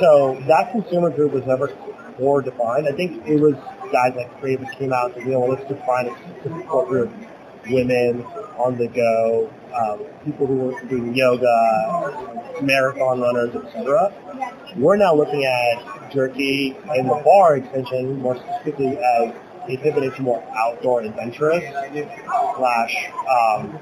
So 0.00 0.40
that 0.48 0.72
consumer 0.72 1.10
group 1.10 1.32
was 1.32 1.44
never 1.46 1.68
core 2.16 2.42
defined. 2.42 2.88
I 2.88 2.92
think 2.92 3.26
it 3.26 3.40
was 3.40 3.54
guys 3.92 4.14
like 4.16 4.40
Craven 4.40 4.66
came 4.78 4.92
out 4.92 5.16
and 5.16 5.26
you 5.26 5.32
know, 5.32 5.46
let's 5.46 5.66
define 5.68 6.08
a 6.08 6.16
specific 6.18 6.66
group. 6.68 7.12
Women 7.66 8.22
on 8.58 8.76
the 8.76 8.88
go, 8.88 9.50
um, 9.74 10.04
people 10.24 10.46
who 10.46 10.54
were 10.56 10.80
doing 10.82 11.14
yoga, 11.14 12.60
marathon 12.60 13.20
runners, 13.20 13.54
etc. 13.54 14.12
We're 14.76 14.96
now 14.96 15.14
looking 15.14 15.44
at 15.44 16.12
jerky 16.12 16.76
in 16.94 17.06
the 17.06 17.22
bar 17.24 17.56
extension 17.56 18.20
more 18.20 18.36
specifically 18.36 18.98
as 18.98 19.34
a 19.68 19.76
pivot 19.78 20.14
to 20.14 20.22
more 20.22 20.42
outdoor 20.56 21.02
adventurous 21.02 21.64
slash 22.56 22.94
um, 23.30 23.78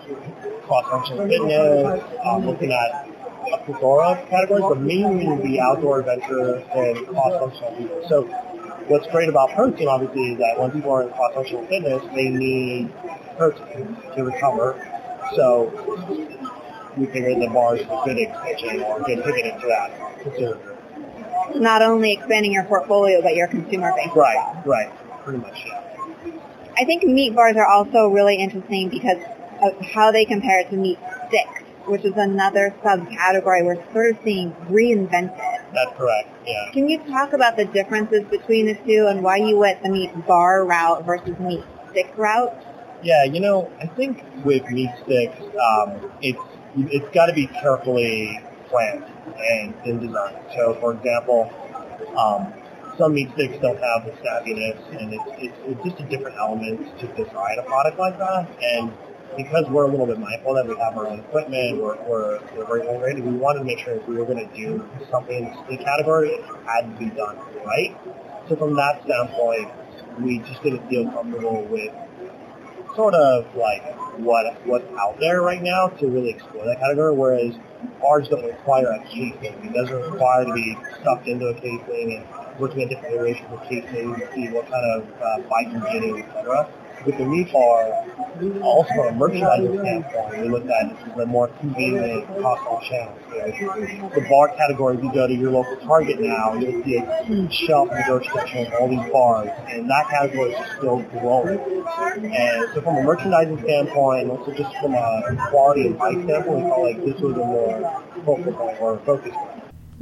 cross-functional 0.67 1.27
fitness, 1.29 2.03
um, 2.25 2.47
looking 2.47 2.73
at 2.73 3.09
a 3.53 3.59
plethora 3.65 4.13
of 4.13 4.29
categories, 4.29 4.65
but 4.69 4.81
mainly 4.81 5.27
the 5.43 5.61
outdoor 5.61 6.01
adventure 6.01 6.57
and 6.75 7.07
cross-functional 7.09 7.77
people. 7.77 8.03
So 8.09 8.23
what's 8.89 9.07
great 9.09 9.29
about 9.29 9.55
protein, 9.55 9.89
obviously, 9.89 10.33
is 10.33 10.39
that 10.39 10.59
when 10.59 10.71
people 10.71 10.93
are 10.93 11.03
in 11.03 11.11
cross-functional 11.11 11.67
fitness, 11.67 12.03
they 12.15 12.29
need 12.29 12.93
protein 13.37 13.97
to 14.17 14.25
recover. 14.25 14.89
So 15.35 15.71
we 16.97 17.07
figured 17.07 17.41
the 17.41 17.49
bar 17.49 17.77
is 17.77 17.83
a 17.83 18.03
good 18.05 18.19
extension 18.19 18.83
or 18.83 19.01
a 19.01 19.03
good 19.03 19.25
pivot 19.25 19.47
into 19.47 19.67
that 19.67 20.21
consumer. 20.23 20.59
Not 21.57 21.83
only 21.83 22.13
expanding 22.13 22.53
your 22.53 22.65
portfolio, 22.65 23.21
but 23.21 23.35
your 23.35 23.49
consumer 23.49 23.93
base. 23.95 24.09
as 24.09 24.17
well. 24.17 24.25
Right, 24.25 24.67
right. 24.67 24.93
Pretty 25.25 25.39
much, 25.39 25.65
yeah. 25.67 25.83
I 26.77 26.85
think 26.85 27.05
meat 27.05 27.35
bars 27.35 27.57
are 27.57 27.67
also 27.67 28.09
really 28.09 28.37
interesting 28.37 28.89
because 28.89 29.19
of 29.63 29.81
how 29.81 30.11
they 30.11 30.25
compare 30.25 30.65
to 30.65 30.77
meat 30.77 30.99
sticks, 31.29 31.63
which 31.87 32.05
is 32.05 32.15
another 32.17 32.75
subcategory 32.83 33.65
we're 33.65 33.93
sort 33.93 34.11
of 34.11 34.19
seeing 34.25 34.53
reinvented. 34.69 35.61
That's 35.75 35.97
correct, 35.97 36.29
yeah. 36.47 36.71
Can 36.73 36.89
you 36.89 36.99
talk 37.05 37.33
about 37.33 37.57
the 37.57 37.67
differences 37.67 38.25
between 38.31 38.67
the 38.67 38.75
two 38.75 39.07
and 39.09 39.23
why 39.23 39.37
you 39.37 39.57
went 39.59 39.83
the 39.83 39.91
meat 39.91 40.11
bar 40.27 40.65
route 40.65 41.05
versus 41.05 41.39
meat 41.39 41.63
stick 41.91 42.13
route? 42.17 42.53
Yeah, 43.03 43.25
you 43.25 43.41
know, 43.41 43.71
I 43.81 43.87
think 43.87 44.25
with 44.45 44.69
meat 44.71 44.91
sticks, 45.05 45.39
um, 45.41 46.11
it's 46.21 46.39
it's 46.77 47.15
got 47.15 47.27
to 47.27 47.33
be 47.33 47.47
carefully 47.47 48.41
planned 48.69 49.05
and, 49.39 49.75
and 49.85 50.01
designed. 50.01 50.37
So, 50.57 50.75
for 50.81 50.95
example, 50.95 51.53
um, 52.17 52.53
some 52.99 53.15
meat 53.15 53.31
sticks 53.35 53.59
don't 53.61 53.79
have 53.79 54.05
the 54.05 54.13
savviness, 54.23 54.79
and 55.01 55.15
it's, 55.15 55.25
it's, 55.39 55.59
it's 55.67 55.83
just 55.85 56.01
a 56.01 56.09
different 56.09 56.37
element 56.39 56.99
to 57.01 57.07
design 57.09 57.59
a 57.59 57.63
product 57.63 57.99
like 57.99 58.19
that. 58.19 58.49
And 58.63 58.93
because 59.37 59.65
we're 59.71 59.85
a 59.85 59.89
little 59.89 60.07
bit 60.07 60.19
mindful 60.19 60.55
that 60.55 60.67
we 60.67 60.77
have 60.77 60.97
our 60.97 61.07
own 61.07 61.21
equipment, 61.21 61.81
we're, 61.81 61.97
we're, 62.05 62.41
we're 62.55 62.67
very 62.67 62.87
integrated, 62.87 63.25
we 63.25 63.33
wanted 63.33 63.61
to 63.61 63.65
make 63.65 63.79
sure 63.79 63.95
if 63.95 64.07
we 64.07 64.17
were 64.17 64.27
going 64.27 64.47
to 64.47 64.55
do 64.55 64.87
something 65.11 65.47
in 65.69 65.77
the 65.77 65.83
category, 65.83 66.31
it 66.31 66.45
had 66.67 66.83
to 66.93 66.99
be 66.99 67.11
done 67.17 67.37
right. 67.65 67.97
So 68.49 68.57
from 68.57 68.77
that 68.77 69.03
standpoint, 69.05 69.71
we 70.21 70.39
just 70.41 70.63
didn't 70.63 70.87
feel 70.89 71.11
comfortable 71.11 71.65
with 71.65 71.93
sort 72.95 73.15
of 73.15 73.47
like 73.57 73.83
what 74.19 74.67
what's 74.67 74.85
out 74.99 75.19
there 75.19 75.41
right 75.41 75.63
now 75.63 75.89
to 75.89 76.07
really 76.09 76.31
explore 76.31 76.67
that 76.67 76.79
category. 76.79 77.15
Whereas 77.15 77.55
ours 78.05 78.29
don't 78.29 78.45
require 78.45 78.91
a 78.91 78.99
casing. 79.05 79.55
It 79.65 79.73
doesn't 79.73 80.13
require 80.13 80.45
to 80.45 80.53
be 80.53 80.77
stuffed 81.01 81.27
into 81.27 81.47
a 81.47 81.55
casing 81.55 82.17
and 82.21 82.42
looking 82.59 82.83
at 82.83 82.89
different 82.89 83.15
iterations 83.15 83.49
of 83.53 83.63
casing 83.65 84.15
to 84.15 84.33
see 84.35 84.49
what 84.51 84.71
kind 84.71 84.85
of 84.95 85.09
uh, 85.21 85.49
bite 85.49 85.71
you're 85.73 85.81
getting, 85.93 86.23
etc. 86.23 86.69
With 87.05 87.19
the 87.19 87.25
meat 87.25 87.53
also 88.63 88.89
from 88.95 89.07
a 89.09 89.13
merchandising 89.13 89.79
standpoint, 89.81 90.41
we 90.41 90.49
looked 90.49 90.71
at 90.71 91.17
the 91.17 91.27
more 91.27 91.49
convenient 91.49 92.27
cost 92.41 92.89
channels. 92.89 93.19
You 93.33 93.67
know, 93.67 94.11
the 94.15 94.27
bar 94.29 94.55
category, 94.57 94.97
if 94.97 95.03
you 95.03 95.13
go 95.13 95.27
to 95.27 95.35
your 95.35 95.51
local 95.51 95.77
Target 95.79 96.21
now, 96.21 96.55
you'll 96.55 96.83
see 96.85 96.97
a 96.97 97.25
huge 97.25 97.53
shelf 97.53 97.91
in 97.91 97.97
the 97.97 98.25
section 98.33 98.67
of 98.67 98.73
all 98.75 98.89
these 98.89 99.13
bars, 99.13 99.51
and 99.69 99.91
that 99.91 100.09
category 100.11 100.53
is 100.53 100.77
still 100.79 101.03
growing. 101.03 101.59
And 101.59 102.69
so 102.75 102.83
from 102.83 102.97
a 102.97 103.03
merchandising 103.03 103.63
standpoint, 103.65 104.23
and 104.23 104.31
also 104.31 104.53
just 104.53 104.75
from 104.81 104.95
a 104.95 105.49
quality 105.51 105.87
and 105.87 105.99
price 105.99 106.23
standpoint, 106.23 106.65
we 106.65 106.71
felt 106.71 106.83
like 106.83 107.05
this 107.05 107.21
was 107.21 107.35
a 107.35 107.45
more 107.45 108.03
focal 108.25 108.77
or 108.81 108.99
focus 109.05 109.33
point. 109.35 109.52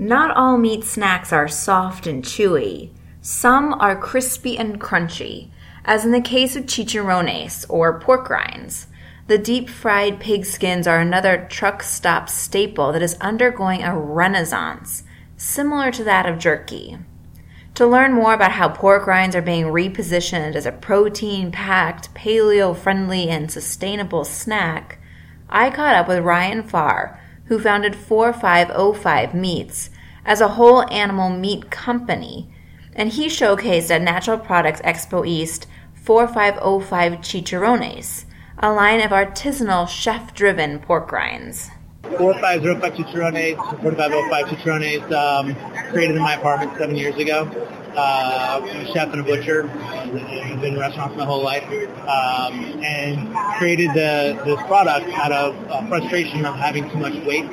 Not 0.00 0.34
all 0.34 0.56
meat 0.56 0.84
snacks 0.84 1.30
are 1.30 1.46
soft 1.46 2.06
and 2.06 2.24
chewy. 2.24 2.88
Some 3.20 3.74
are 3.74 3.94
crispy 3.94 4.56
and 4.56 4.80
crunchy, 4.80 5.50
as 5.84 6.06
in 6.06 6.10
the 6.10 6.22
case 6.22 6.56
of 6.56 6.64
chicharrones 6.64 7.66
or 7.68 8.00
pork 8.00 8.30
rinds. 8.30 8.86
The 9.26 9.36
deep 9.36 9.68
fried 9.68 10.18
pig 10.18 10.46
skins 10.46 10.86
are 10.86 11.00
another 11.00 11.46
truck 11.50 11.82
stop 11.82 12.30
staple 12.30 12.92
that 12.92 13.02
is 13.02 13.18
undergoing 13.20 13.82
a 13.82 13.94
renaissance, 13.94 15.02
similar 15.36 15.92
to 15.92 16.04
that 16.04 16.24
of 16.24 16.38
jerky. 16.38 16.96
To 17.74 17.86
learn 17.86 18.14
more 18.14 18.32
about 18.32 18.52
how 18.52 18.70
pork 18.70 19.06
rinds 19.06 19.36
are 19.36 19.42
being 19.42 19.66
repositioned 19.66 20.54
as 20.54 20.64
a 20.64 20.72
protein 20.72 21.52
packed, 21.52 22.14
paleo 22.14 22.74
friendly, 22.74 23.28
and 23.28 23.52
sustainable 23.52 24.24
snack, 24.24 24.98
I 25.50 25.68
caught 25.68 25.94
up 25.94 26.08
with 26.08 26.24
Ryan 26.24 26.62
Farr, 26.62 27.19
who 27.50 27.58
founded 27.58 27.96
4505 27.96 29.34
Meats 29.34 29.90
as 30.24 30.40
a 30.40 30.50
whole 30.50 30.88
animal 30.88 31.28
meat 31.30 31.68
company, 31.68 32.48
and 32.94 33.10
he 33.10 33.26
showcased 33.26 33.90
at 33.90 34.00
Natural 34.02 34.38
Products 34.38 34.80
Expo 34.82 35.26
East 35.26 35.66
4505 35.94 37.14
Chicharrones, 37.14 38.24
a 38.56 38.72
line 38.72 39.00
of 39.00 39.10
artisanal 39.10 39.88
chef 39.88 40.32
driven 40.32 40.78
pork 40.78 41.10
rinds. 41.10 41.70
4505 42.02 42.94
Chicharrones, 42.94 43.56
4505 43.82 44.46
Chicharrones, 44.46 45.12
um, 45.12 45.90
created 45.92 46.16
in 46.16 46.22
my 46.22 46.34
apartment 46.34 46.72
seven 46.78 46.96
years 46.96 47.16
ago. 47.16 47.44
Uh, 47.94 48.60
I'm 48.62 48.86
a 48.86 48.92
chef 48.92 49.12
and 49.12 49.20
a 49.20 49.24
butcher. 49.24 49.68
I've 49.68 50.12
been 50.60 50.74
in 50.74 50.78
restaurants 50.78 51.16
my 51.16 51.24
whole 51.24 51.42
life. 51.42 51.64
Um, 52.08 52.82
and 52.82 53.34
created 53.58 53.90
the, 53.90 54.40
this 54.44 54.60
product 54.66 55.08
out 55.10 55.32
of 55.32 55.70
uh, 55.70 55.86
frustration 55.88 56.46
of 56.46 56.54
having 56.54 56.88
too 56.90 56.98
much 56.98 57.14
weight 57.26 57.44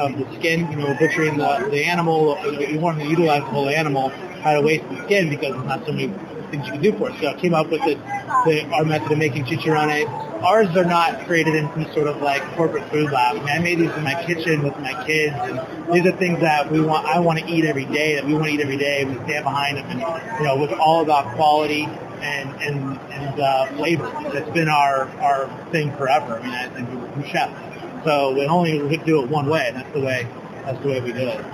of 0.00 0.16
the 0.16 0.26
skin. 0.38 0.70
You 0.70 0.78
know, 0.78 0.94
butchering 0.98 1.36
the, 1.36 1.68
the 1.70 1.84
animal, 1.84 2.38
you 2.58 2.78
want 2.78 3.00
to 3.00 3.06
utilize 3.06 3.42
the 3.42 3.48
whole 3.50 3.68
animal, 3.68 4.08
how 4.42 4.54
to 4.54 4.62
waste 4.62 4.88
the 4.88 5.04
skin 5.04 5.28
because 5.28 5.54
there's 5.54 5.66
not 5.66 5.84
so 5.84 5.92
many 5.92 6.08
things 6.50 6.66
you 6.66 6.72
can 6.72 6.82
do 6.82 6.92
for 6.96 7.10
it. 7.10 7.20
So 7.20 7.28
I 7.28 7.34
came 7.34 7.54
up 7.54 7.68
with 7.70 7.82
the, 7.82 7.96
the, 8.44 8.68
our 8.72 8.84
method 8.84 9.12
of 9.12 9.18
making 9.18 9.44
chicharrones. 9.44 10.08
Ours 10.42 10.74
are 10.76 10.84
not 10.84 11.26
created 11.26 11.54
in 11.54 11.68
some 11.72 11.92
sort 11.92 12.06
of 12.06 12.22
like 12.22 12.42
corporate 12.56 12.90
food 12.90 13.10
lab. 13.12 13.36
I 13.36 13.38
mean, 13.40 13.48
I 13.48 13.58
made 13.58 13.78
these 13.78 13.90
in 13.92 14.02
my 14.02 14.24
kitchen 14.24 14.62
with 14.62 14.78
my 14.78 15.04
kids, 15.04 15.36
and 15.38 15.92
these 15.92 16.06
are 16.06 16.16
things 16.16 16.40
that 16.40 16.70
we 16.72 16.80
want. 16.80 17.06
I 17.06 17.18
want 17.20 17.40
to 17.40 17.46
eat 17.46 17.64
every 17.66 17.84
day. 17.84 18.14
That 18.14 18.24
we 18.24 18.32
want 18.32 18.46
to 18.46 18.52
eat 18.52 18.60
every 18.60 18.78
day. 18.78 19.04
We 19.04 19.14
stand 19.24 19.44
behind 19.44 19.76
them, 19.76 19.86
and 19.90 20.00
you 20.40 20.46
know, 20.46 20.64
it's 20.64 20.72
all 20.80 21.02
about 21.02 21.34
quality 21.36 21.84
and 21.84 22.50
and 22.62 22.98
and 23.12 23.40
uh, 23.40 23.66
flavor. 23.76 24.10
That's 24.32 24.50
been 24.50 24.68
our 24.68 25.08
our 25.20 25.68
thing 25.70 25.94
forever. 25.96 26.38
I 26.38 26.42
mean, 26.42 26.54
I 26.54 26.68
think 26.68 26.88
we're 27.16 27.26
chefs, 27.26 28.04
so 28.04 28.32
we 28.32 28.46
only 28.46 28.96
do 29.04 29.22
it 29.22 29.28
one 29.28 29.48
way. 29.48 29.66
And 29.68 29.76
that's 29.76 29.92
the 29.92 30.00
way. 30.00 30.26
That's 30.64 30.80
the 30.82 30.88
way 30.88 31.00
we 31.00 31.12
do 31.12 31.28
it. 31.28 31.44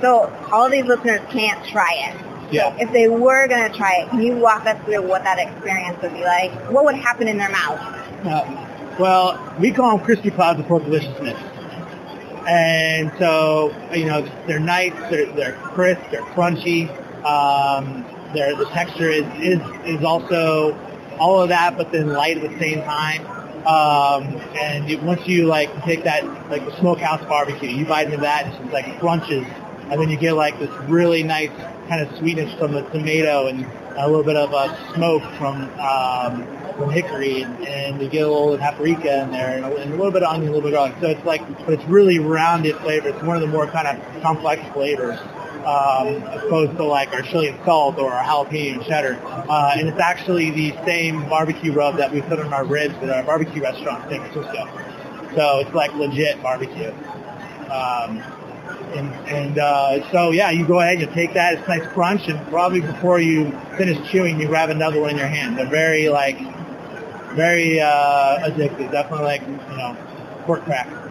So 0.00 0.32
all 0.52 0.68
these 0.68 0.84
listeners 0.84 1.20
can't 1.30 1.64
try 1.66 2.12
it. 2.12 2.35
Yeah. 2.50 2.76
If 2.78 2.92
they 2.92 3.08
were 3.08 3.48
going 3.48 3.70
to 3.70 3.76
try 3.76 4.02
it, 4.02 4.10
can 4.10 4.22
you 4.22 4.36
walk 4.36 4.66
us 4.66 4.82
through 4.84 5.02
what 5.02 5.24
that 5.24 5.38
experience 5.38 6.00
would 6.02 6.12
be 6.12 6.24
like? 6.24 6.52
What 6.70 6.84
would 6.84 6.94
happen 6.94 7.28
in 7.28 7.38
their 7.38 7.50
mouth? 7.50 7.80
Uh, 8.24 8.96
well, 8.98 9.56
we 9.60 9.72
call 9.72 9.96
them 9.96 10.04
crispy 10.04 10.30
clouds 10.30 10.60
of 10.60 10.66
pork 10.66 10.84
deliciousness. 10.84 11.38
And 12.48 13.12
so, 13.18 13.74
you 13.92 14.06
know, 14.06 14.22
they're 14.46 14.60
nice, 14.60 14.92
they're, 15.10 15.32
they're 15.32 15.54
crisp, 15.74 16.00
they're 16.10 16.22
crunchy. 16.22 16.88
Um, 17.24 18.04
they're, 18.32 18.54
the 18.54 18.66
texture 18.66 19.10
is, 19.10 19.24
is, 19.40 19.60
is 19.84 20.04
also 20.04 20.78
all 21.18 21.42
of 21.42 21.48
that, 21.48 21.76
but 21.76 21.90
then 21.90 22.12
light 22.12 22.38
at 22.38 22.48
the 22.48 22.58
same 22.58 22.82
time. 22.82 23.26
Um, 23.66 24.36
and 24.60 24.88
you, 24.88 24.98
once 24.98 25.26
you 25.26 25.46
like 25.46 25.74
take 25.82 26.04
that 26.04 26.24
like 26.48 26.64
the 26.64 26.78
smokehouse 26.78 27.24
barbecue, 27.26 27.68
you 27.68 27.84
bite 27.84 28.06
into 28.06 28.18
that, 28.18 28.46
and 28.46 28.64
it's 28.64 28.72
like 28.72 29.00
crunches, 29.00 29.44
and 29.90 30.00
then 30.00 30.08
you 30.08 30.16
get 30.16 30.32
like 30.34 30.58
this 30.58 30.70
really 30.88 31.22
nice 31.22 31.50
kind 31.88 32.06
of 32.06 32.16
sweetness 32.18 32.58
from 32.58 32.72
the 32.72 32.82
tomato 32.90 33.46
and 33.46 33.64
a 33.96 34.06
little 34.06 34.24
bit 34.24 34.36
of 34.36 34.52
a 34.52 34.94
smoke 34.94 35.22
from 35.38 35.70
um, 35.78 36.46
from 36.76 36.90
hickory, 36.90 37.42
and, 37.42 37.66
and 37.66 38.02
you 38.02 38.08
get 38.08 38.26
a 38.26 38.30
little 38.30 38.58
paprika 38.58 39.22
in 39.22 39.30
there, 39.30 39.56
and 39.56 39.64
a, 39.64 39.76
and 39.76 39.92
a 39.92 39.96
little 39.96 40.12
bit 40.12 40.22
of 40.22 40.32
onion, 40.32 40.52
a 40.52 40.54
little 40.54 40.68
bit 40.68 40.76
of 40.76 40.92
garlic. 40.92 40.96
So 41.00 41.08
it's 41.08 41.24
like, 41.24 41.40
but 41.64 41.72
it's 41.72 41.84
really 41.84 42.18
rounded 42.18 42.76
flavor. 42.76 43.08
It's 43.08 43.22
one 43.22 43.36
of 43.36 43.40
the 43.42 43.48
more 43.48 43.66
kind 43.66 43.88
of 43.88 44.22
complex 44.22 44.62
flavors 44.74 45.18
um, 45.66 46.22
as 46.28 46.44
opposed 46.44 46.76
to 46.76 46.84
like 46.84 47.12
our 47.12 47.22
chili 47.22 47.48
and 47.48 47.58
salt 47.64 47.98
or 47.98 48.12
our 48.12 48.22
jalapeno 48.22 48.74
and 48.74 48.84
cheddar. 48.84 49.18
Uh, 49.24 49.74
and 49.76 49.88
it's 49.88 49.98
actually 49.98 50.50
the 50.50 50.72
same 50.84 51.28
barbecue 51.28 51.72
rub 51.72 51.96
that 51.96 52.12
we 52.12 52.20
put 52.22 52.38
on 52.38 52.52
our 52.52 52.64
ribs 52.64 52.94
at 53.02 53.10
our 53.10 53.24
barbecue 53.24 53.62
restaurant 53.62 54.04
in 54.04 54.20
San 54.20 54.32
Francisco. 54.32 55.34
So 55.34 55.58
it's 55.58 55.74
like 55.74 55.92
legit 55.94 56.40
barbecue. 56.40 56.92
Um, 57.70 58.22
and 58.94 59.12
and 59.28 59.58
uh, 59.58 60.10
so 60.10 60.30
yeah, 60.30 60.50
you 60.50 60.66
go 60.66 60.80
ahead, 60.80 60.98
and 60.98 61.02
you 61.02 61.14
take 61.14 61.34
that, 61.34 61.54
it's 61.54 61.68
nice 61.68 61.86
crunch, 61.92 62.28
and 62.28 62.44
probably 62.48 62.80
before 62.80 63.20
you 63.20 63.50
finish 63.76 63.98
chewing, 64.10 64.40
you 64.40 64.46
grab 64.46 64.70
another 64.70 65.00
one 65.00 65.10
in 65.10 65.16
your 65.16 65.26
hand. 65.26 65.58
They're 65.58 65.66
very 65.66 66.08
like, 66.08 66.38
very 67.34 67.80
uh, 67.80 68.48
addictive. 68.48 68.90
Definitely 68.92 69.24
like 69.24 69.42
you 69.42 69.76
know, 69.76 69.96
pork 70.44 70.64
cracker. 70.64 71.02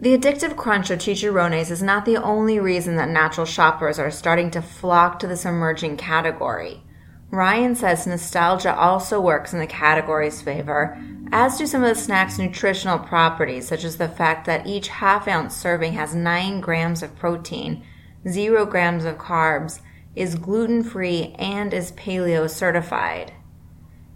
The 0.00 0.16
addictive 0.16 0.54
crunch 0.56 0.90
of 0.90 1.00
chicharrones 1.00 1.70
is 1.70 1.82
not 1.82 2.04
the 2.04 2.18
only 2.18 2.60
reason 2.60 2.94
that 2.96 3.08
natural 3.08 3.46
shoppers 3.46 3.98
are 3.98 4.12
starting 4.12 4.50
to 4.52 4.62
flock 4.62 5.18
to 5.18 5.26
this 5.26 5.44
emerging 5.44 5.96
category. 5.96 6.82
Ryan 7.30 7.74
says 7.74 8.06
nostalgia 8.06 8.74
also 8.74 9.20
works 9.20 9.52
in 9.52 9.58
the 9.58 9.66
category's 9.66 10.40
favor, 10.40 10.98
as 11.30 11.58
do 11.58 11.66
some 11.66 11.82
of 11.82 11.94
the 11.94 12.00
snack's 12.00 12.38
nutritional 12.38 12.98
properties, 12.98 13.68
such 13.68 13.84
as 13.84 13.98
the 13.98 14.08
fact 14.08 14.46
that 14.46 14.66
each 14.66 14.88
half 14.88 15.28
ounce 15.28 15.54
serving 15.54 15.92
has 15.92 16.14
9 16.14 16.60
grams 16.60 17.02
of 17.02 17.14
protein, 17.16 17.84
0 18.26 18.64
grams 18.64 19.04
of 19.04 19.18
carbs, 19.18 19.80
is 20.16 20.36
gluten 20.36 20.82
free, 20.82 21.34
and 21.38 21.74
is 21.74 21.92
paleo 21.92 22.48
certified. 22.48 23.32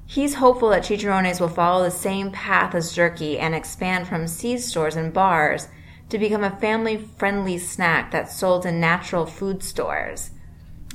He's 0.07 0.35
hopeful 0.35 0.71
that 0.71 0.83
chicharrones 0.83 1.39
will 1.39 1.49
follow 1.49 1.85
the 1.85 1.91
same 1.91 2.31
path 2.33 2.75
as 2.75 2.95
jerky 2.95 3.39
and 3.39 3.55
expand 3.55 4.09
from 4.09 4.27
C 4.27 4.59
stores 4.59 4.97
and 4.97 5.13
bars 5.13 5.69
to 6.09 6.19
become 6.19 6.45
a 6.45 6.59
family 6.59 6.97
friendly 7.19 7.59
snack 7.59 8.11
that's 8.11 8.37
sold 8.37 8.67
in 8.67 8.81
natural 8.81 9.27
food 9.27 9.63
stores. 9.63 10.31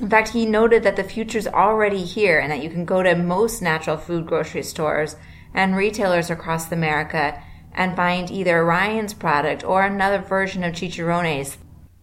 In 0.00 0.08
fact, 0.08 0.28
he 0.28 0.46
noted 0.46 0.84
that 0.84 0.96
the 0.96 1.02
future's 1.02 1.48
already 1.48 2.04
here 2.04 2.38
and 2.38 2.52
that 2.52 2.62
you 2.62 2.70
can 2.70 2.84
go 2.84 3.02
to 3.02 3.16
most 3.16 3.60
natural 3.60 3.96
food 3.96 4.26
grocery 4.26 4.62
stores 4.62 5.16
and 5.52 5.76
retailers 5.76 6.30
across 6.30 6.70
America 6.70 7.42
and 7.72 7.96
find 7.96 8.30
either 8.30 8.64
Ryan's 8.64 9.14
product 9.14 9.64
or 9.64 9.82
another 9.82 10.18
version 10.18 10.62
of 10.62 10.74
chicharrones. 10.74 11.56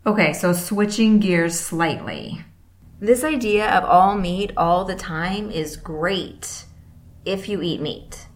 Okay, 0.05 0.33
so 0.33 0.51
switching 0.53 1.19
gears 1.19 1.59
slightly. 1.59 2.43
This 2.99 3.23
idea 3.23 3.69
of 3.69 3.83
all 3.83 4.17
meat 4.17 4.51
all 4.55 4.85
the 4.85 4.95
time 4.95 5.49
is 5.49 5.77
great 5.77 6.65
if 7.25 7.49
you 7.49 7.61
eat 7.61 7.81
meat. 7.81 8.27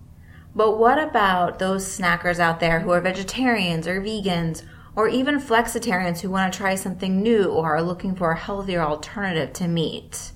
But 0.55 0.77
what 0.77 0.97
about 0.97 1.59
those 1.59 1.85
snackers 1.85 2.39
out 2.39 2.59
there 2.59 2.79
who 2.79 2.91
are 2.91 3.01
vegetarians 3.01 3.87
or 3.87 4.01
vegans 4.01 4.63
or 4.99 5.07
even 5.07 5.39
flexitarians 5.39 6.19
who 6.19 6.29
want 6.29 6.51
to 6.51 6.57
try 6.57 6.75
something 6.75 7.21
new 7.21 7.45
or 7.45 7.77
are 7.77 7.81
looking 7.81 8.13
for 8.13 8.31
a 8.31 8.37
healthier 8.37 8.81
alternative 8.81 9.53
to 9.53 9.65
meat? 9.65 10.33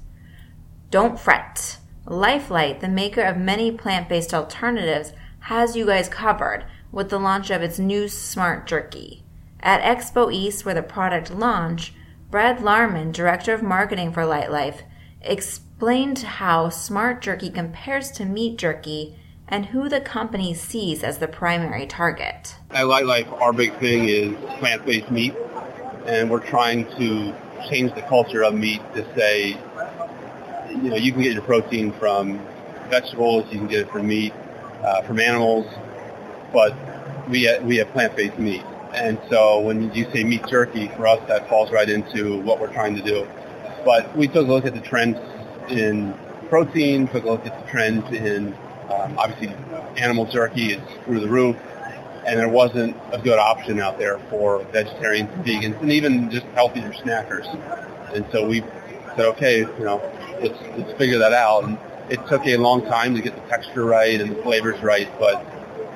Don't 0.89 1.20
fret. 1.20 1.79
Lightlife, 2.08 2.79
the 2.79 2.88
maker 2.88 3.24
of 3.24 3.36
many 3.36 3.74
plant 3.74 4.08
based 4.08 4.34
alternatives, 4.34 5.12
has 5.41 5.75
you 5.75 5.86
guys 5.86 6.08
covered 6.08 6.63
with 6.93 7.10
the 7.10 7.20
launch 7.20 7.50
of 7.50 7.62
its 7.62 7.77
new 7.77 8.07
smart 8.07 8.66
jerky. 8.66 9.25
At 9.59 9.81
Expo 9.81 10.33
East, 10.33 10.64
where 10.64 10.75
the 10.75 10.81
product 10.81 11.29
launched, 11.29 11.92
Brad 12.31 12.59
Larman, 12.59 13.11
director 13.11 13.53
of 13.53 13.61
marketing 13.61 14.14
for 14.14 14.24
Lightlife, 14.24 14.83
explained 15.20 16.20
how 16.20 16.70
smart 16.70 17.22
jerky 17.22 17.50
compares 17.50 18.11
to 18.11 18.24
meat 18.24 18.57
jerky 18.57 19.20
and 19.53 19.68
who 19.68 19.87
the 19.87 20.01
company 20.01 20.51
sees 20.51 21.03
as 21.03 21.20
the 21.20 21.27
primary 21.27 21.85
target. 21.85 22.55
At 22.72 22.85
Lightlife, 22.87 23.31
our 23.39 23.53
big 23.53 23.72
thing 23.77 24.09
is 24.09 24.33
plant-based 24.57 25.11
meat, 25.11 25.35
and 26.07 26.31
we're 26.31 26.39
trying 26.39 26.85
to 26.98 27.35
change 27.70 27.94
the 27.94 28.01
culture 28.01 28.44
of 28.44 28.55
meat 28.55 28.81
to 28.96 29.05
say, 29.13 29.50
you 30.70 30.89
know, 30.89 30.96
you 30.96 31.11
can 31.11 31.22
get 31.22 31.33
your 31.33 31.44
protein 31.44 31.94
from 31.94 32.44
vegetables, 32.89 33.46
you 33.53 33.59
can 33.59 33.68
get 33.68 33.81
it 33.81 33.92
from 33.92 34.07
meat, 34.07 34.33
uh, 34.83 35.03
from 35.03 35.20
animals, 35.20 35.68
but 36.51 36.74
we 37.29 37.48
we 37.61 37.77
have 37.77 37.89
plant-based 37.89 38.39
meat. 38.39 38.63
And 38.92 39.20
so 39.29 39.59
when 39.59 39.94
you 39.94 40.09
say 40.11 40.24
meat 40.24 40.48
jerky, 40.48 40.87
for 40.87 41.05
us 41.05 41.20
that 41.27 41.48
falls 41.48 41.70
right 41.72 41.87
into 41.87 42.42
what 42.42 42.59
we're 42.59 42.74
trying 42.74 42.96
to 42.96 43.03
do. 43.03 43.27
But 43.85 44.18
we 44.18 44.27
took 44.27 44.48
a 44.48 44.51
look 44.51 44.66
at 44.66 44.74
the 44.74 44.81
trends 44.81 45.20
in 45.70 46.18
protein, 46.50 47.07
took 47.07 47.25
a 47.25 47.29
look 47.29 47.46
at 47.46 47.63
the 47.63 47.70
trends 47.70 48.11
in 48.11 48.57
um, 48.91 49.17
obviously 49.17 49.55
animal 49.98 50.25
jerky 50.25 50.74
is 50.74 50.81
through 51.05 51.19
the 51.19 51.29
roof, 51.29 51.55
and 52.25 52.39
there 52.39 52.50
wasn't 52.50 52.96
a 53.11 53.19
good 53.19 53.39
option 53.39 53.79
out 53.79 53.98
there 53.98 54.19
for 54.29 54.63
vegetarians 54.65 55.29
and 55.33 55.46
vegans, 55.46 55.81
and 55.81 55.91
even 55.91 56.29
just 56.31 56.46
healthier 56.48 56.91
snackers. 56.93 57.46
And 58.13 58.25
so 58.31 58.48
we 58.48 58.61
said, 59.15 59.25
okay, 59.25 59.59
you 59.59 59.83
know, 59.83 60.01
let's 60.41 60.59
let's 60.77 60.98
figure 60.98 61.19
that 61.19 61.33
out. 61.33 61.63
And 61.63 61.77
it 62.09 62.25
took 62.27 62.46
a 62.46 62.57
long 62.57 62.81
time 62.85 63.15
to 63.15 63.22
get 63.22 63.35
the 63.35 63.48
texture 63.50 63.85
right 63.85 64.19
and 64.19 64.35
the 64.35 64.41
flavors 64.43 64.81
right, 64.81 65.07
but 65.19 65.46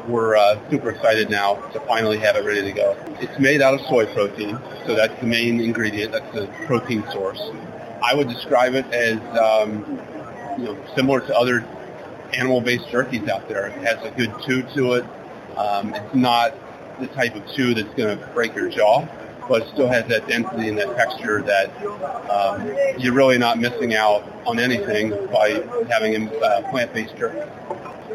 we're 0.07 0.35
uh, 0.35 0.57
super 0.69 0.89
excited 0.89 1.29
now 1.29 1.55
to 1.71 1.79
finally 1.81 2.17
have 2.17 2.35
it 2.35 2.45
ready 2.45 2.61
to 2.61 2.71
go. 2.71 2.95
It's 3.19 3.37
made 3.39 3.61
out 3.61 3.73
of 3.73 3.81
soy 3.87 4.05
protein, 4.13 4.57
so 4.85 4.95
that's 4.95 5.19
the 5.19 5.27
main 5.27 5.59
ingredient. 5.59 6.13
That's 6.13 6.33
the 6.33 6.47
protein 6.65 7.03
source. 7.11 7.41
I 8.03 8.15
would 8.15 8.29
describe 8.29 8.73
it 8.73 8.85
as 8.93 9.17
um, 9.37 9.99
you 10.57 10.65
know 10.65 10.77
similar 10.95 11.19
to 11.21 11.35
other 11.35 11.67
animal-based 12.33 12.85
jerkies 12.87 13.27
out 13.29 13.47
there. 13.47 13.67
It 13.67 13.73
has 13.83 14.03
a 14.03 14.11
good 14.11 14.33
chew 14.45 14.63
to 14.75 14.93
it. 14.93 15.05
Um, 15.57 15.93
it's 15.93 16.15
not 16.15 16.53
the 16.99 17.07
type 17.07 17.35
of 17.35 17.43
chew 17.55 17.73
that's 17.73 17.93
going 17.95 18.17
to 18.17 18.27
break 18.33 18.55
your 18.55 18.69
jaw, 18.69 19.07
but 19.47 19.63
it 19.63 19.69
still 19.73 19.87
has 19.87 20.07
that 20.07 20.27
density 20.27 20.69
and 20.69 20.77
that 20.77 20.95
texture 20.95 21.41
that 21.43 21.69
um, 22.29 22.75
you're 22.99 23.13
really 23.13 23.37
not 23.37 23.59
missing 23.59 23.95
out 23.95 24.23
on 24.45 24.59
anything 24.59 25.09
by 25.31 25.63
having 25.89 26.27
a 26.27 26.35
uh, 26.39 26.71
plant-based 26.71 27.15
jerky. 27.17 27.39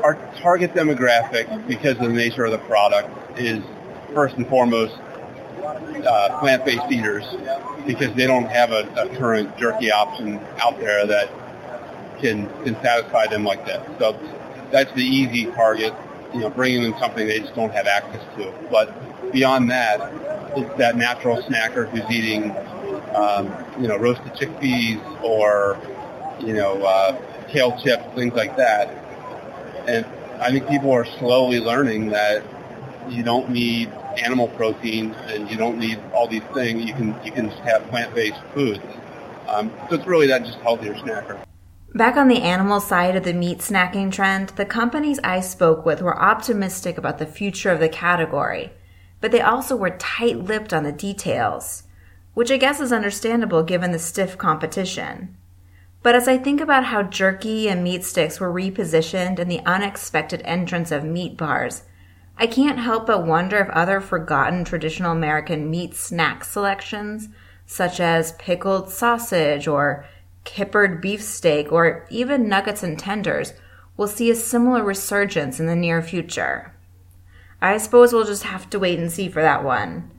Our 0.03 0.15
target 0.41 0.75
demographic, 0.75 1.67
because 1.69 1.93
of 1.93 2.03
the 2.03 2.09
nature 2.09 2.45
of 2.45 2.53
the 2.53 2.59
product, 2.59 3.39
is 3.39 3.63
first 4.13 4.37
and 4.37 4.47
foremost 4.49 4.95
uh, 6.07 6.39
plant-based 6.41 6.91
eaters 6.91 7.25
because 7.87 8.15
they 8.15 8.27
don't 8.27 8.47
have 8.47 8.73
a, 8.73 8.89
a 8.97 9.17
current 9.17 9.57
jerky 9.57 9.91
option 9.91 10.39
out 10.61 10.79
there 10.81 11.07
that 11.07 11.31
can 12.23 12.49
can 12.65 12.75
satisfy 12.83 13.27
them 13.27 13.45
like 13.45 13.67
that. 13.67 13.87
So 13.99 14.19
that's 14.71 14.93
the 14.95 15.03
easy 15.03 15.47
target. 15.53 15.93
You 16.33 16.41
know, 16.41 16.51
bringing 16.51 16.83
them 16.83 16.95
something 16.99 17.27
they 17.27 17.41
just 17.41 17.55
don't 17.55 17.73
have 17.73 17.87
access 17.87 18.23
to. 18.37 18.55
But 18.71 19.33
beyond 19.33 19.71
that, 19.71 20.01
it's 20.57 20.79
that 20.79 20.97
natural 20.97 21.43
snacker 21.43 21.89
who's 21.91 22.11
eating, 22.11 22.57
um, 23.15 23.53
you 23.79 23.87
know, 23.89 23.99
roasted 23.99 24.33
chickpeas 24.33 25.03
or, 25.23 25.79
you 26.41 26.55
know, 26.55 26.83
uh, 26.83 27.21
kale 27.49 27.79
chips, 27.83 28.03
things 28.15 28.33
like 28.33 28.57
that. 28.57 28.89
And 29.87 30.07
I 30.41 30.51
think 30.51 30.69
people 30.69 30.91
are 30.91 31.05
slowly 31.05 31.61
learning 31.61 32.09
that 32.11 32.43
you 33.11 33.23
don't 33.23 33.51
need 33.51 33.91
animal 34.25 34.49
protein 34.49 35.13
and 35.27 35.51
you 35.51 35.57
don't 35.57 35.79
need 35.79 35.99
all 36.15 36.29
these 36.29 36.43
things. 36.55 36.85
You 36.85 36.95
can 36.95 37.15
you 37.25 37.33
can 37.33 37.51
just 37.51 37.61
have 37.63 37.87
plant-based 37.89 38.41
foods. 38.55 38.81
Um, 39.49 39.71
so 39.89 39.97
it's 39.97 40.07
really 40.07 40.29
that 40.29 40.45
just 40.45 40.59
healthier 40.59 40.95
snacker. 40.95 41.45
Back 41.95 42.17
on 42.17 42.29
the 42.29 42.41
animal 42.41 42.81
side 42.81 43.17
of 43.17 43.25
the 43.25 43.35
meat 43.35 43.59
snacking 43.59 44.11
trend, 44.11 44.49
the 44.51 44.65
companies 44.65 45.21
I 45.23 45.41
spoke 45.41 45.85
with 45.85 46.01
were 46.01 46.19
optimistic 46.19 46.97
about 46.97 47.19
the 47.19 47.27
future 47.27 47.71
of 47.71 47.81
the 47.81 47.89
category, 47.91 48.73
but 49.21 49.31
they 49.31 49.43
also 49.43 49.77
were 49.77 49.91
tight 49.91 50.39
lipped 50.39 50.73
on 50.73 50.85
the 50.85 50.93
details, 50.93 51.83
which 52.33 52.51
I 52.51 52.57
guess 52.57 52.81
is 52.81 52.93
understandable 52.93 53.63
given 53.63 53.93
the 53.93 53.99
stiff 53.99 54.39
competition. 54.39 55.37
But 56.03 56.15
as 56.15 56.27
I 56.29 56.39
think 56.39 56.63
about 56.63 56.85
how 56.85 57.03
jerky 57.03 57.69
and 57.69 57.85
meat 57.85 58.05
sticks 58.05 58.41
were 58.41 58.51
repositioned 58.51 59.39
and 59.39 59.51
the 59.51 59.61
unexpected 59.67 60.41
entrance 60.47 60.93
of 60.93 61.05
meat 61.05 61.37
bars, 61.37 61.83
I 62.39 62.47
can't 62.47 62.79
help 62.79 63.07
but 63.07 63.27
wonder 63.27 63.59
if 63.59 63.69
other 63.69 64.01
forgotten 64.01 64.65
traditional 64.65 65.13
American 65.13 65.71
meat 65.71 65.95
snack 65.95 66.45
selections, 66.45 67.29
such 67.67 68.01
as 68.01 68.33
pickled 68.33 68.89
sausage 68.89 69.69
or 69.69 70.07
kippered 70.45 71.01
beefsteak, 71.01 71.71
or 71.71 72.07
even 72.11 72.49
nuggets 72.49 72.83
and 72.83 72.99
tenders 72.99 73.53
will 73.97 74.09
see 74.09 74.31
a 74.31 74.35
similar 74.35 74.83
resurgence 74.83 75.61
in 75.61 75.67
the 75.67 75.77
near 75.77 76.03
future. 76.03 76.75
I 77.61 77.77
suppose 77.79 78.13
we'll 78.13 78.25
just 78.25 78.43
have 78.43 78.69
to 78.71 78.79
wait 78.79 78.99
and 78.99 79.11
see 79.11 79.29
for 79.29 79.43
that 79.43 79.63
one. 79.63 80.11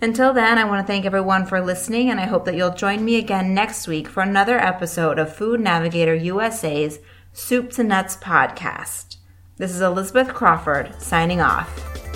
Until 0.00 0.32
then, 0.32 0.58
I 0.58 0.64
want 0.64 0.84
to 0.84 0.86
thank 0.90 1.04
everyone 1.04 1.46
for 1.46 1.60
listening, 1.60 2.10
and 2.10 2.20
I 2.20 2.26
hope 2.26 2.44
that 2.44 2.56
you'll 2.56 2.74
join 2.74 3.04
me 3.04 3.16
again 3.16 3.54
next 3.54 3.86
week 3.86 4.08
for 4.08 4.22
another 4.22 4.58
episode 4.58 5.18
of 5.18 5.34
Food 5.34 5.60
Navigator 5.60 6.14
USA's 6.14 6.98
Soup 7.32 7.70
to 7.72 7.84
Nuts 7.84 8.16
podcast. 8.16 9.16
This 9.56 9.70
is 9.72 9.80
Elizabeth 9.80 10.34
Crawford 10.34 11.00
signing 11.00 11.40
off. 11.40 12.11